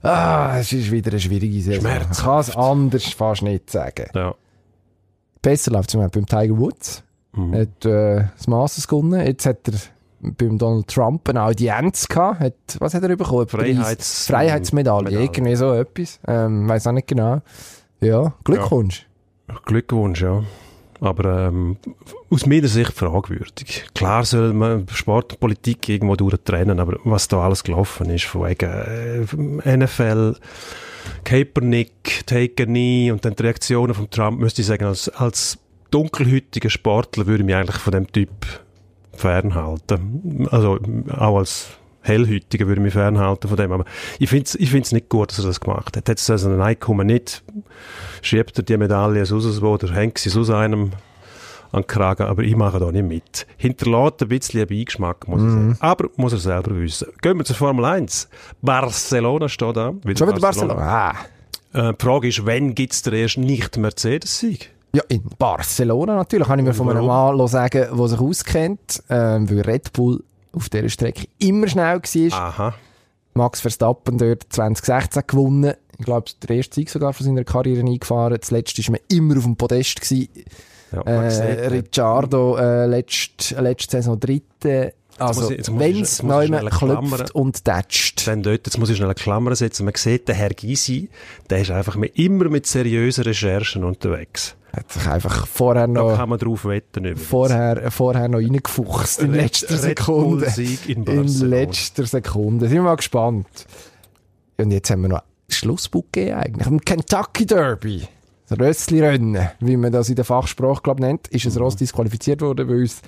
Ah, 0.01 0.57
es 0.59 0.73
ist 0.73 0.91
wieder 0.91 1.11
eine 1.11 1.19
schwierige 1.19 1.61
Saison. 1.61 1.81
Schmerzhaft. 1.81 2.19
Ich 2.19 2.23
kann 2.25 2.39
es 2.41 2.55
anders 2.55 3.03
fast 3.13 3.41
nicht 3.41 3.69
sagen. 3.69 4.05
Ja. 4.13 4.35
Besser 5.41 5.71
läuft 5.71 5.89
es 5.89 5.91
zum 5.93 6.01
Beispiel 6.01 6.23
beim 6.23 6.41
Tiger 6.41 6.57
Woods. 6.57 7.03
Mhm. 7.35 7.53
Hat 7.55 7.85
äh, 7.85 8.23
das 8.37 8.47
Masters 8.47 8.87
gewonnen. 8.87 9.25
Jetzt 9.25 9.45
hat 9.45 9.67
er 9.67 9.73
beim 10.21 10.57
Donald 10.57 10.87
Trump 10.87 11.27
eine 11.29 11.43
Audienz 11.43 12.07
gehabt. 12.07 12.39
Hat, 12.39 12.53
was 12.79 12.93
hat 12.93 13.03
er 13.03 13.15
bekommen? 13.15 13.45
Freiheits- 13.47 14.27
Freiheitsmedaille. 14.27 15.03
Medaille. 15.09 15.23
Irgendwie 15.25 15.55
so 15.55 15.73
etwas. 15.73 16.19
Ähm, 16.27 16.67
weiß 16.67 16.87
auch 16.87 16.91
nicht 16.93 17.07
genau. 17.07 17.41
Ja, 18.01 18.33
Glückwunsch. 18.43 19.07
Glückwunsch, 19.65 20.21
ja. 20.21 20.43
Aber 21.01 21.47
ähm, 21.47 21.77
aus 22.29 22.45
meiner 22.45 22.69
Sicht 22.69 22.93
fragwürdig. 22.93 23.85
Klar 23.93 24.23
soll 24.23 24.53
man 24.53 24.87
Sport 24.89 25.33
und 25.33 25.39
Politik 25.41 25.89
irgendwo 25.89 26.15
durchtrennen, 26.15 26.79
aber 26.79 26.97
was 27.03 27.27
da 27.27 27.41
alles 27.41 27.63
gelaufen 27.63 28.09
ist, 28.09 28.23
von 28.25 28.47
wegen 28.47 29.59
äh, 29.63 29.77
NFL, 29.77 30.35
Kaepernick, 31.23 32.23
Take 32.25 32.63
a 32.63 32.65
Knee 32.65 33.11
und 33.11 33.25
dann 33.25 33.35
die 33.35 33.43
Reaktionen 33.43 33.93
von 33.93 34.09
Trump, 34.09 34.39
müsste 34.39 34.61
ich 34.61 34.67
sagen, 34.67 34.85
als, 34.85 35.09
als 35.09 35.57
dunkelhütiger 35.91 36.69
Sportler 36.69 37.25
würde 37.25 37.43
ich 37.43 37.45
mich 37.45 37.55
eigentlich 37.55 37.77
von 37.77 37.91
dem 37.91 38.11
Typ 38.11 38.29
fernhalten. 39.13 40.47
Also 40.51 40.79
auch 41.17 41.37
als 41.37 41.69
Hellhütiger 42.01 42.67
würde 42.67 42.81
ich 42.81 42.85
mich 42.85 42.93
fernhalten 42.93 43.47
von 43.47 43.57
dem. 43.57 43.71
Aber 43.71 43.85
ich 44.19 44.29
finde 44.29 44.45
es 44.45 44.55
ich 44.55 44.69
find's 44.69 44.91
nicht 44.91 45.09
gut, 45.09 45.31
dass 45.31 45.39
er 45.39 45.45
das 45.45 45.59
gemacht 45.59 45.97
hat. 45.97 46.07
Jetzt 46.07 46.29
also 46.29 46.49
ein 46.49 46.61
Einkommen 46.61 47.07
nicht, 47.07 47.43
schiebt 48.21 48.57
er 48.57 48.63
die 48.63 48.77
Medaille 48.77 49.29
wo 49.29 49.67
oder 49.67 49.93
hängt 49.93 50.17
sie 50.17 50.29
sonst 50.29 50.51
einem 50.51 50.91
an 51.71 51.81
den 51.81 51.87
Kragen, 51.87 52.23
aber 52.23 52.43
ich 52.43 52.55
mache 52.55 52.79
da 52.79 52.91
nicht 52.91 53.05
mit. 53.05 53.47
Hinterlässt 53.57 54.21
ein 54.21 54.29
bisschen 54.29 54.61
einen 54.61 54.69
Beigeschmack, 54.69 55.27
muss 55.27 55.41
ich 55.41 55.49
sagen. 55.49 55.77
Aber 55.79 56.09
muss 56.15 56.31
er 56.31 56.39
selber 56.39 56.75
wissen. 56.79 57.07
Gehen 57.21 57.37
wir 57.37 57.43
zur 57.43 57.55
Formel 57.55 57.83
1. 57.83 58.29
Barcelona 58.61 59.49
steht 59.49 59.75
da. 59.75 59.93
Schon 60.03 60.29
wieder 60.29 60.39
Barcelona. 60.39 60.75
Ah. 60.75 61.15
Äh, 61.73 61.93
die 61.93 62.05
Frage 62.05 62.27
ist, 62.29 62.45
wann 62.45 62.75
gibt 62.75 62.93
es 62.93 63.01
den 63.01 63.13
ersten 63.13 63.41
Nicht-Mercedes-Sieg? 63.41 64.71
Ja, 64.95 65.03
in 65.09 65.23
Barcelona 65.37 66.15
natürlich. 66.15 66.47
Kann 66.47 66.59
ich 66.59 66.65
mir 66.65 66.73
von 66.73 66.89
einem? 66.89 67.05
Mann 67.05 67.47
sagen, 67.47 67.85
der 67.97 68.07
sich 68.07 68.19
auskennt, 68.19 69.03
ähm, 69.09 69.49
weil 69.49 69.59
Red 69.59 69.91
Bull 69.91 70.23
auf 70.53 70.69
dieser 70.69 70.87
Strecke 70.87 71.27
immer 71.37 71.67
schnell 71.67 71.99
war. 72.01 72.39
Aha. 72.39 72.73
Max 73.33 73.59
Verstappen 73.59 74.17
dort 74.17 74.45
2016 74.49 75.23
gewonnen. 75.27 75.73
Ich 75.99 76.05
glaube, 76.05 76.31
der 76.47 76.55
erste 76.55 76.75
Sieg 76.75 76.89
sogar 76.89 77.11
von 77.11 77.25
seiner 77.25 77.43
Karriere 77.43 77.85
eingefahren. 77.85 78.37
Zuletzt 78.41 78.77
war 78.77 78.91
man 78.93 79.01
immer 79.09 79.37
auf 79.37 79.43
dem 79.43 79.57
Podest. 79.57 79.99
Gewesen. 79.99 80.29
Ja, 80.93 81.01
äh, 81.01 81.67
Ricciardo 81.67 82.55
äh, 82.55 82.85
letzte, 82.85 83.59
letzte 83.61 83.97
Saison 83.97 84.17
dritte. 84.17 84.93
Also, 85.17 85.49
wenn 85.49 86.01
es 86.01 86.21
muss 86.21 86.21
ich 86.21 86.23
neu 86.23 86.45
schnell 86.47 86.69
klopft 86.69 87.31
und 87.35 87.63
tätscht. 87.63 88.27
Dann 88.27 88.43
dort, 88.43 88.65
jetzt 88.65 88.77
muss 88.77 88.89
ich 88.89 88.97
schnell 88.97 89.07
eine 89.07 89.15
Klammer 89.15 89.55
setzen. 89.55 89.85
Man 89.85 89.93
sieht, 89.95 90.27
der 90.27 90.35
Herr 90.35 90.49
Gysi, 90.49 91.09
der 91.49 91.59
ist 91.61 91.71
einfach 91.71 91.95
mit, 91.95 92.17
immer 92.19 92.49
mit 92.49 92.65
seriösen 92.67 93.23
Recherchen 93.23 93.83
unterwegs. 93.83 94.55
Hat 94.75 94.91
sich 94.91 95.07
einfach 95.07 95.47
vorher 95.47 95.87
Da 95.87 95.93
noch, 95.93 96.17
kann 96.17 96.27
man 96.27 96.37
drauf 96.37 96.65
wetten. 96.65 97.05
übrigens. 97.05 97.25
vorher, 97.27 97.91
vorher 97.91 98.27
noch 98.27 98.39
reingefuchst 98.39 99.21
in 99.21 99.31
Red- 99.31 99.41
letzter 99.43 99.73
Red 99.75 99.99
Sekunde. 99.99 100.53
In 100.87 101.03
In 101.05 101.27
letzter 101.49 102.05
Sekunde. 102.05 102.67
Sind 102.67 102.75
wir 102.75 102.81
mal 102.83 102.95
gespannt. 102.95 103.47
Und 104.57 104.71
jetzt 104.71 104.89
haben 104.89 105.01
wir 105.03 105.09
noch 105.09 105.23
Schlussbuch 105.47 106.03
gegeben 106.11 106.35
eigentlich. 106.37 106.67
Im 106.67 106.81
Kentucky 106.81 107.45
Derby. 107.45 108.05
Rössli-Rennen, 108.51 109.49
wie 109.59 109.77
man 109.77 109.91
das 109.91 110.09
in 110.09 110.15
der 110.15 110.25
Fachsprache 110.25 110.81
glaub, 110.83 110.99
nennt, 110.99 111.27
ist 111.29 111.45
Mhm. 111.45 111.51
ein 111.53 111.57
Ross 111.57 111.75
disqualifiziert 111.77 112.41
worden, 112.41 112.67
weil 112.69 112.81
uns 112.81 113.01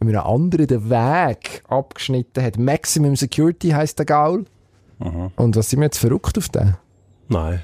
einem 0.00 0.20
anderen 0.20 0.66
den 0.66 0.90
Weg 0.90 1.62
abgeschnitten 1.68 2.42
hat. 2.42 2.58
Maximum 2.58 3.16
Security 3.16 3.70
heisst 3.70 3.98
der 3.98 4.06
Gaul. 4.06 4.44
Mhm. 4.98 5.30
Und 5.36 5.56
was 5.56 5.70
sind 5.70 5.80
wir 5.80 5.86
jetzt 5.86 5.98
verrückt 5.98 6.36
auf 6.38 6.48
den? 6.48 6.76
Nein. 7.28 7.62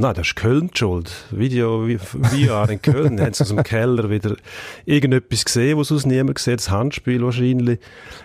Nein, 0.00 0.14
das 0.14 0.28
ist 0.28 0.36
Köln 0.36 0.70
die 0.72 0.78
schuld. 0.78 1.10
Video, 1.32 1.88
wie- 1.88 1.98
VR 1.98 2.70
in 2.70 2.80
Köln. 2.80 3.20
Haben 3.20 3.32
sie 3.32 3.42
aus 3.42 3.48
dem 3.48 3.64
Keller 3.64 4.08
wieder 4.08 4.36
irgendetwas 4.86 5.44
gesehen, 5.44 5.76
was 5.76 5.88
sonst 5.88 6.06
niemand 6.06 6.36
gesehen 6.36 6.56
Das 6.56 6.70
Handspiel 6.70 7.20
wahrscheinlich. 7.24 7.80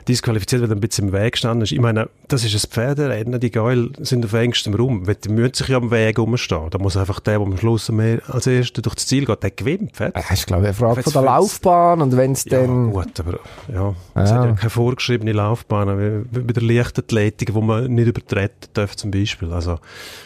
Disqualifiziert, 0.07 0.61
weil 0.61 0.69
er 0.69 0.75
ein 0.75 0.79
bisschen 0.81 1.07
im 1.07 1.13
Weg 1.13 1.31
gestanden 1.31 1.63
ist. 1.63 1.71
Ich 1.71 1.79
meine, 1.81 2.09
das 2.27 2.43
ist 2.45 2.53
ein 2.53 2.69
Pferderennen. 2.69 3.39
Die 3.39 3.49
Geil 3.49 3.89
sind 4.01 4.23
auf 4.23 4.33
engstem 4.33 4.75
Raum. 4.75 5.03
Die 5.23 5.29
müssen 5.29 5.55
sich 5.55 5.67
ja 5.69 5.77
am 5.77 5.89
Weg 5.89 6.19
rumstehen. 6.19 6.69
Da 6.69 6.77
muss 6.77 6.95
einfach 6.95 7.19
der, 7.19 7.39
der 7.39 7.47
am 7.47 7.57
Schluss 7.57 7.89
mehr 7.91 8.21
als 8.27 8.45
Erster 8.45 8.83
durch 8.83 8.93
das 8.93 9.07
Ziel 9.07 9.25
geht, 9.25 9.41
der 9.41 9.49
gewinnt. 9.49 9.97
Fertig. 9.97 10.23
Das 10.29 10.39
ist, 10.39 10.45
glaube 10.45 10.61
ich, 10.63 10.67
eine 10.67 10.75
Frage 10.75 11.01
von 11.01 11.11
der 11.13 11.21
Laufbahn. 11.23 12.01
Und 12.03 12.15
wenn 12.15 12.33
es 12.33 12.45
Ja, 12.45 12.61
dann... 12.61 12.91
gut, 12.91 13.19
aber 13.19 13.39
ja, 13.73 13.95
es 14.13 14.29
Ja. 14.29 14.35
hat 14.37 14.45
ja 14.45 14.51
keine 14.51 14.69
vorgeschriebene 14.69 15.31
Laufbahn, 15.31 15.97
wie, 15.97 16.37
wie 16.37 16.43
bei 16.43 16.53
der 16.53 16.61
Leichtathletik, 16.61 17.55
wo 17.55 17.61
man 17.61 17.91
nicht 17.91 18.07
übertreten 18.07 18.69
darf 18.73 18.95
zum 18.95 19.09
Beispiel. 19.09 19.51
Also, 19.51 19.79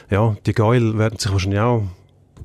ja, 0.09 0.35
die 0.45 0.51
Geil 0.53 0.97
werden 0.97 1.17
sich 1.17 1.36
wahrscheinlich 1.37 1.59
auch 1.61 1.83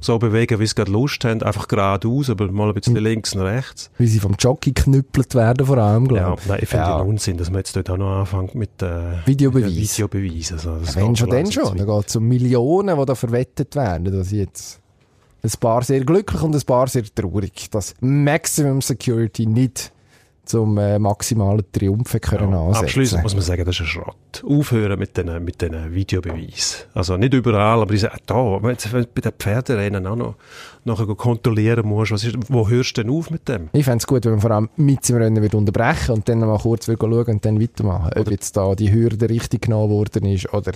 so 0.01 0.19
bewegen, 0.19 0.59
wie 0.59 0.67
sie 0.67 0.75
gerade 0.75 0.91
Lust 0.91 1.25
haben, 1.25 1.43
einfach 1.43 1.69
geradeaus, 1.69 2.29
aber 2.29 2.51
mal 2.51 2.69
ein 2.69 2.75
bisschen 2.75 2.97
links 2.97 3.35
und 3.35 3.43
rechts. 3.43 3.91
wie 3.99 4.07
sie 4.09 4.19
vom 4.19 4.35
Jockey 4.39 4.73
geknüppelt 4.73 5.35
werden, 5.37 5.65
vor 5.67 5.79
allem, 5.79 6.07
Ja, 6.07 6.09
glaube 6.25 6.41
ich. 6.43 6.49
nein, 6.49 6.59
ich 6.63 6.69
finde 6.69 6.85
Ja. 6.87 6.99
den 6.99 7.09
Unsinn, 7.09 7.37
dass 7.37 7.51
man 7.51 7.59
jetzt 7.59 7.77
dort 7.77 7.89
auch 7.91 7.97
noch 7.97 8.21
anfängt 8.21 8.55
mit 8.57 8.83
äh, 8.83 9.25
Videobeweis. 9.27 9.71
mit 9.71 9.77
Videobeweis. 9.77 10.53
Also, 10.53 10.77
das 10.79 10.97
Wenn 10.97 11.15
schon, 11.15 11.31
dann 11.31 11.51
schon. 11.53 11.77
Da 11.77 11.85
geht 11.85 12.09
es 12.09 12.17
um 12.17 12.25
Millionen, 12.27 12.99
die 12.99 13.05
da 13.07 13.15
verwettet 13.15 13.77
werden. 13.77 14.05
Das 14.07 14.27
ist 14.27 14.33
jetzt 14.33 14.81
ein 15.45 15.51
paar 15.61 15.83
sehr 15.83 16.01
glücklich 16.05 16.43
und 16.43 16.55
ein 16.55 16.63
paar 16.63 16.89
sehr 16.89 17.05
traurig, 17.05 17.71
dass 17.71 17.95
Maximum 18.01 18.81
Security 18.81 19.47
nicht 19.47 19.93
zum 20.45 20.77
äh, 20.79 20.99
maximalen 20.99 21.65
Triumph 21.73 22.19
können 22.21 22.51
Ja, 22.53 22.61
ansetzen 22.61 22.85
abschließend 22.85 23.23
muss 23.23 23.35
man 23.35 23.43
sagen, 23.43 23.65
das 23.65 23.77
ist 23.77 23.83
ein 23.83 23.87
Schrott. 23.87 24.45
Aufhören 24.45 24.99
mit 24.99 25.17
den, 25.17 25.45
mit 25.45 25.63
den 25.63 25.95
Videobeweisen. 25.95 26.87
Also 26.95 27.17
nicht 27.17 27.33
überall, 27.33 27.81
aber 27.81 27.95
ich 27.95 28.01
sage, 28.01 28.19
da, 28.27 28.63
wenn 28.63 28.77
du 28.77 29.07
bei 29.15 29.21
den 29.21 29.33
Pferderennen 29.33 30.07
auch 30.07 30.17
noch 30.17 30.35
nachher 30.85 31.07
kontrollieren 31.15 31.87
musst, 31.87 32.13
was 32.13 32.25
ist, 32.25 32.37
wo 32.49 32.69
hörst 32.69 32.97
du 32.97 33.03
denn 33.03 33.13
auf 33.13 33.31
mit 33.31 33.49
dem? 33.49 33.69
Ich 33.73 33.85
fände 33.85 33.99
es 33.99 34.07
gut, 34.07 34.25
wenn 34.25 34.33
man 34.33 34.41
vor 34.41 34.51
allem 34.51 34.69
mit 34.77 35.09
im 35.09 35.17
Rennen 35.17 35.43
wird 35.43 35.55
unterbrechen 35.55 36.13
und 36.13 36.29
dann 36.29 36.41
mal 36.41 36.59
kurz 36.59 36.87
schauen 36.87 37.25
und 37.25 37.45
dann 37.45 37.61
weitermachen. 37.61 38.13
Ob 38.17 38.31
jetzt 38.31 38.57
da 38.57 38.75
die 38.75 38.93
Hürde 38.93 39.29
richtig 39.29 39.63
genommen 39.63 39.91
worden 39.91 40.27
ist 40.27 40.53
oder 40.53 40.73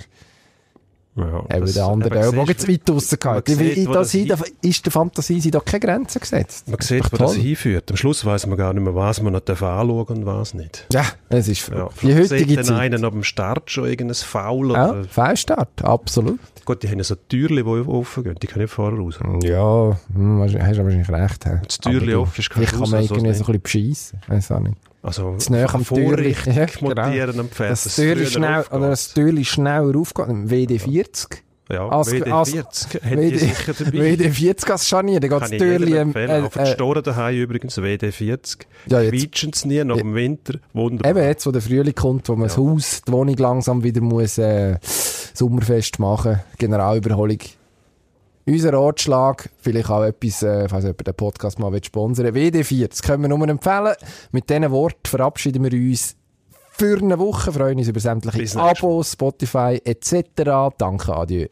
Ja, 1.16 1.38
eben 1.50 1.60
das- 1.64 1.72
der 1.74 1.86
andere, 1.86 2.22
siehst 2.30 2.48
jetzt 2.48 2.68
weit 2.68 2.90
rausgeht. 2.90 3.88
man 3.88 4.04
sieht, 4.04 4.30
das 4.30 4.44
hin- 4.44 4.54
ist 4.60 4.84
der 4.84 4.92
Fantasie 4.92 5.40
sind 5.40 5.54
da 5.54 5.60
keine 5.60 5.80
Grenzen 5.80 6.20
gesetzt. 6.20 6.68
Man 6.68 6.78
sieht, 6.80 7.04
wo 7.04 7.08
doch 7.08 7.18
das 7.18 7.32
toll. 7.32 7.40
hinführt. 7.42 7.90
Am 7.90 7.96
Schluss 7.96 8.24
weiß 8.24 8.46
man 8.48 8.58
gar 8.58 8.74
nicht 8.74 8.82
mehr, 8.82 8.94
was 8.94 9.22
man 9.22 9.32
noch 9.32 9.40
anschauen 9.40 10.04
und 10.08 10.26
was 10.26 10.52
nicht. 10.52 10.86
Ja, 10.92 11.04
es 11.30 11.48
ist 11.48 11.68
Ja, 11.68 11.88
die 12.02 12.14
heutige 12.14 12.60
Zeit. 12.62 12.76
einen 12.78 13.04
ab 13.04 13.12
dem 13.12 13.24
Start 13.24 13.70
schon 13.70 13.86
irgendein 13.86 14.14
Foul 14.14 14.72
Ja, 14.72 14.90
oder, 14.90 15.04
Fehlstart, 15.04 15.82
absolut. 15.84 16.38
Gut, 16.66 16.82
die 16.82 16.88
haben 16.88 16.98
ja 16.98 17.04
so 17.04 17.14
Türchen, 17.14 17.56
die 17.56 17.62
offen 17.62 18.24
gehen, 18.24 18.34
die 18.42 18.46
können 18.46 18.64
nicht 18.64 18.74
vorher 18.74 18.98
raus. 18.98 19.18
Ja, 19.42 19.96
hm, 20.12 20.42
hast 20.42 20.54
du 20.54 20.58
wahrscheinlich 20.58 21.08
recht. 21.08 21.46
Wenn 21.46 21.60
das 21.66 21.78
Türchen 21.78 22.14
offen 22.16 22.40
ist, 22.40 22.52
Vielleicht 22.52 22.72
du 22.74 22.78
kann 22.80 22.90
man 22.90 23.02
irgendwie 23.02 23.32
so 23.32 23.44
ein 23.44 23.52
bisschen 23.52 23.62
beschissen. 23.62 24.20
Weiß 24.28 24.50
auch 24.50 24.60
nicht. 24.60 24.76
Also, 25.06 25.36
näher 25.48 25.72
am 25.74 25.84
Türchen. 25.84 26.06
Vorrichtung 26.08 26.52
Ja, 26.54 26.66
genau. 26.80 26.94
montieren 27.04 27.40
am 27.40 27.48
Pferd. 27.48 27.70
Das 27.72 27.94
Türchen 27.94 28.16
früher 28.16 28.26
schnell, 28.26 28.54
aufgeht. 28.54 28.72
oder 28.78 28.88
das 28.90 29.48
schneller 29.48 29.96
aufgeht. 29.98 30.28
Im 30.28 30.48
WD40. 30.48 31.26
Ja, 31.68 31.88
als- 31.88 32.12
WD40 32.12 33.00
hätte 33.02 33.20
ich 33.22 33.32
WD, 33.32 33.38
sicher 33.40 33.72
dabei. 33.76 33.98
WD40 33.98 34.70
als 34.70 34.86
Scharnier. 34.88 35.18
Dann 35.20 35.30
geht 35.30 35.40
das 35.42 35.50
Türchen, 35.50 35.96
empfehlen. 35.96 36.44
äh, 36.44 36.48
die 36.48 36.58
äh, 36.60 36.66
Storen 36.74 37.02
daheim 37.02 37.36
übrigens, 37.36 37.76
WD40. 37.78 38.58
Ja, 38.86 39.00
Quietschen 39.08 39.52
sie 39.52 39.66
nie, 39.68 39.82
nach 39.82 39.96
dem 39.96 40.14
Winter. 40.14 40.54
Wunderbar. 40.72 41.10
Eben 41.10 41.26
jetzt, 41.28 41.44
wo 41.46 41.50
der 41.50 41.62
Frühling 41.62 41.94
kommt, 41.94 42.28
wo 42.28 42.36
man 42.36 42.46
das 42.48 42.56
Haus, 42.56 43.02
die 43.06 43.10
Wohnung 43.12 43.36
langsam 43.36 43.82
wieder 43.82 44.00
muss, 44.00 44.38
äh, 44.38 44.76
Sommerfest 45.34 45.98
machen. 45.98 46.40
Generalüberholung. 46.58 47.38
Unser 48.48 48.72
Ratschlag, 48.74 49.50
vielleicht 49.58 49.90
auch 49.90 50.04
etwas, 50.04 50.42
äh, 50.42 50.68
falls 50.68 50.84
jemand 50.84 51.06
den 51.06 51.14
Podcast 51.14 51.58
mal 51.58 51.72
will 51.72 51.82
sponsern 51.82 52.28
WD4, 52.28 52.88
das 52.88 53.02
können 53.02 53.22
wir 53.22 53.28
nur 53.28 53.48
empfehlen. 53.48 53.94
Mit 54.30 54.48
diesen 54.48 54.70
Worten 54.70 55.04
verabschieden 55.04 55.64
wir 55.64 55.72
uns 55.72 56.14
für 56.70 56.98
eine 56.98 57.18
Woche, 57.18 57.52
freuen 57.52 57.78
uns 57.78 57.88
über 57.88 57.98
sämtliche. 57.98 58.60
Abos, 58.60 59.12
Spotify 59.12 59.80
etc. 59.84 60.74
Danke, 60.78 61.12
adieu. 61.12 61.46